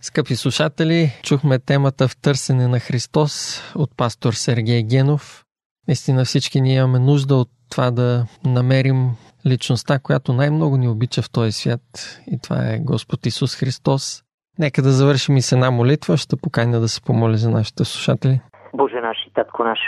Скъпи 0.00 0.36
слушатели, 0.36 1.12
чухме 1.22 1.58
темата 1.58 2.08
в 2.08 2.16
търсене 2.16 2.68
на 2.68 2.80
Христос 2.80 3.60
от 3.74 3.96
пастор 3.96 4.32
Сергей 4.32 4.82
Генов. 4.82 5.44
Наистина 5.88 6.24
всички 6.24 6.60
ние 6.60 6.76
имаме 6.76 6.98
нужда 6.98 7.34
от 7.34 7.50
това 7.70 7.90
да 7.90 8.26
намерим 8.44 9.10
личността, 9.46 9.98
която 9.98 10.32
най-много 10.32 10.76
ни 10.76 10.88
обича 10.88 11.22
в 11.22 11.30
този 11.30 11.52
свят 11.52 11.80
и 12.26 12.38
това 12.42 12.68
е 12.68 12.78
Господ 12.78 13.26
Исус 13.26 13.54
Христос. 13.54 14.22
Нека 14.58 14.82
да 14.82 14.92
завършим 14.92 15.36
и 15.36 15.42
с 15.42 15.52
една 15.52 15.70
молитва. 15.70 16.16
Ще 16.16 16.36
поканя 16.36 16.80
да 16.80 16.88
се 16.88 17.00
помоля 17.00 17.36
за 17.36 17.50
нашите 17.50 17.84
слушатели. 17.84 18.40
Боже 18.74 19.00
наш 19.00 19.26
и 19.26 19.32
Татко 19.32 19.64
наш, 19.64 19.78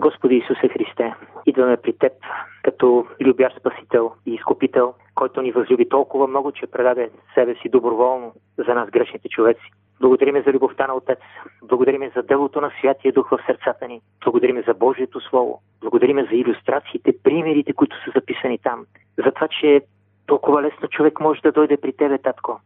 Господи 0.00 0.36
Исусе 0.36 0.68
Христе, 0.68 1.14
идваме 1.46 1.76
при 1.76 1.92
Теб 1.92 2.12
като 2.62 3.06
любящ 3.20 3.56
Спасител 3.60 4.12
и 4.26 4.34
Изкупител, 4.34 4.94
който 5.14 5.42
ни 5.42 5.52
възлюби 5.52 5.88
толкова 5.88 6.26
много, 6.26 6.52
че 6.52 6.66
предаде 6.66 7.10
себе 7.34 7.54
си 7.54 7.68
доброволно 7.68 8.32
за 8.58 8.74
нас 8.74 8.90
грешните 8.90 9.28
човеци. 9.28 9.70
Благодариме 10.00 10.42
за 10.42 10.52
любовта 10.52 10.86
на 10.86 10.94
Отец. 10.94 11.18
Благодариме 11.62 12.12
за 12.16 12.22
делото 12.22 12.60
на 12.60 12.70
Святия 12.80 13.12
Дух 13.12 13.30
в 13.30 13.38
сърцата 13.46 13.88
ни. 13.88 14.00
Благодариме 14.24 14.62
за 14.62 14.74
Божието 14.74 15.20
Слово. 15.20 15.60
Благодариме 15.80 16.24
за 16.24 16.34
иллюстрациите, 16.36 17.14
примерите, 17.22 17.72
които 17.72 17.96
са 18.04 18.10
записани 18.14 18.58
там. 18.58 18.86
За 19.24 19.32
това, 19.32 19.48
че 19.48 19.80
толкова 20.26 20.62
лесно 20.62 20.88
човек 20.88 21.20
може 21.20 21.40
да 21.40 21.52
дойде 21.52 21.76
при 21.76 21.92
Тебе, 21.92 22.18
Татко. 22.18 22.60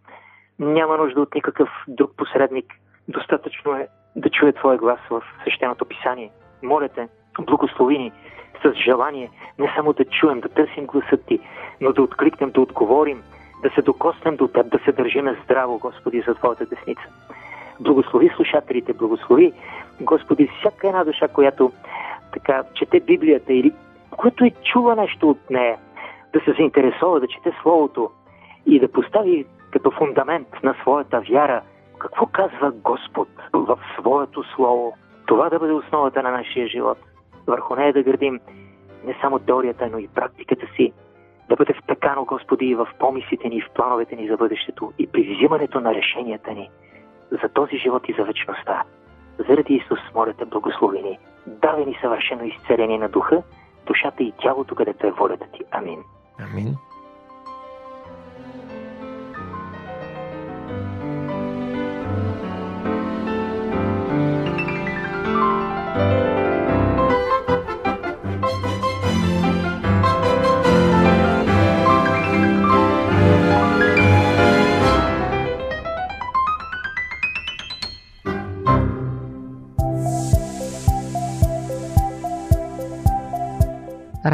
Няма 0.58 0.96
нужда 0.96 1.20
от 1.20 1.34
никакъв 1.34 1.68
друг 1.88 2.16
посредник. 2.16 2.66
Достатъчно 3.08 3.72
е 3.72 3.88
да 4.16 4.30
чуе 4.30 4.52
Твоя 4.52 4.78
глас 4.78 5.00
в 5.10 5.22
свещеното 5.40 5.84
писание. 5.84 6.30
Моля 6.62 6.88
те, 6.88 7.08
благослови 7.40 7.98
ни 7.98 8.12
с 8.62 8.74
желание 8.74 9.30
не 9.58 9.72
само 9.76 9.92
да 9.92 10.04
чуем, 10.04 10.40
да 10.40 10.48
търсим 10.48 10.86
гласът 10.86 11.26
Ти, 11.26 11.40
но 11.80 11.92
да 11.92 12.02
откликнем, 12.02 12.50
да 12.50 12.60
отговорим, 12.60 13.22
да 13.62 13.70
се 13.70 13.82
докоснем 13.82 14.36
до 14.36 14.48
Теб, 14.48 14.70
да 14.70 14.78
се 14.84 14.92
държиме 14.92 15.36
здраво, 15.44 15.78
Господи, 15.78 16.24
за 16.26 16.34
Твоята 16.34 16.66
десница. 16.66 17.02
Благослови 17.80 18.30
слушателите, 18.36 18.92
благослови, 18.92 19.52
Господи, 20.00 20.48
всяка 20.58 20.88
една 20.88 21.04
душа, 21.04 21.28
която 21.28 21.72
така 22.32 22.62
чете 22.74 23.00
Библията 23.00 23.52
или 23.52 23.72
която 24.16 24.44
е 24.44 24.50
чула 24.72 24.96
нещо 24.96 25.30
от 25.30 25.50
нея, 25.50 25.78
да 26.32 26.40
се 26.40 26.52
заинтересува, 26.52 27.20
да 27.20 27.28
чете 27.28 27.52
Словото 27.62 28.10
и 28.66 28.80
да 28.80 28.92
постави 28.92 29.44
като 29.70 29.90
фундамент 29.90 30.48
на 30.62 30.74
своята 30.82 31.20
вяра 31.20 31.62
какво 32.02 32.26
казва 32.26 32.70
Господ 32.70 33.28
в 33.52 33.78
своето 33.98 34.44
Слово. 34.54 34.94
Това 35.26 35.50
да 35.50 35.58
бъде 35.58 35.72
основата 35.72 36.22
на 36.22 36.30
нашия 36.30 36.68
живот. 36.68 36.98
Върху 37.46 37.74
нея 37.76 37.92
да 37.92 38.02
градим 38.02 38.40
не 39.04 39.18
само 39.20 39.38
теорията, 39.38 39.88
но 39.92 39.98
и 39.98 40.08
практиката 40.08 40.66
си, 40.76 40.92
да 41.48 41.56
бъде 41.56 41.74
втъкано, 41.74 42.24
Господи, 42.24 42.66
и 42.66 42.74
в 42.74 42.88
помислите 42.98 43.48
ни, 43.48 43.60
в 43.60 43.70
плановете 43.74 44.16
ни 44.16 44.28
за 44.28 44.36
бъдещето 44.36 44.92
и 44.98 45.06
при 45.06 45.34
взимането 45.34 45.80
на 45.80 45.94
решенията 45.94 46.52
ни 46.52 46.70
за 47.30 47.48
този 47.48 47.76
живот 47.76 48.08
и 48.08 48.14
за 48.18 48.24
вечността. 48.24 48.82
Заради 49.48 49.74
Исус, 49.74 50.00
моля 50.14 50.32
те, 50.38 50.44
благослови 50.44 51.02
ни. 51.02 51.18
Давай 51.46 51.84
ни 51.84 51.98
съвършено 52.00 52.44
изцеление 52.44 52.98
на 52.98 53.08
духа, 53.08 53.42
душата 53.86 54.22
и 54.22 54.32
тялото, 54.42 54.74
където 54.74 55.06
е 55.06 55.10
волята 55.10 55.46
ти. 55.52 55.60
Амин. 55.70 55.98
Амин. 56.38 56.76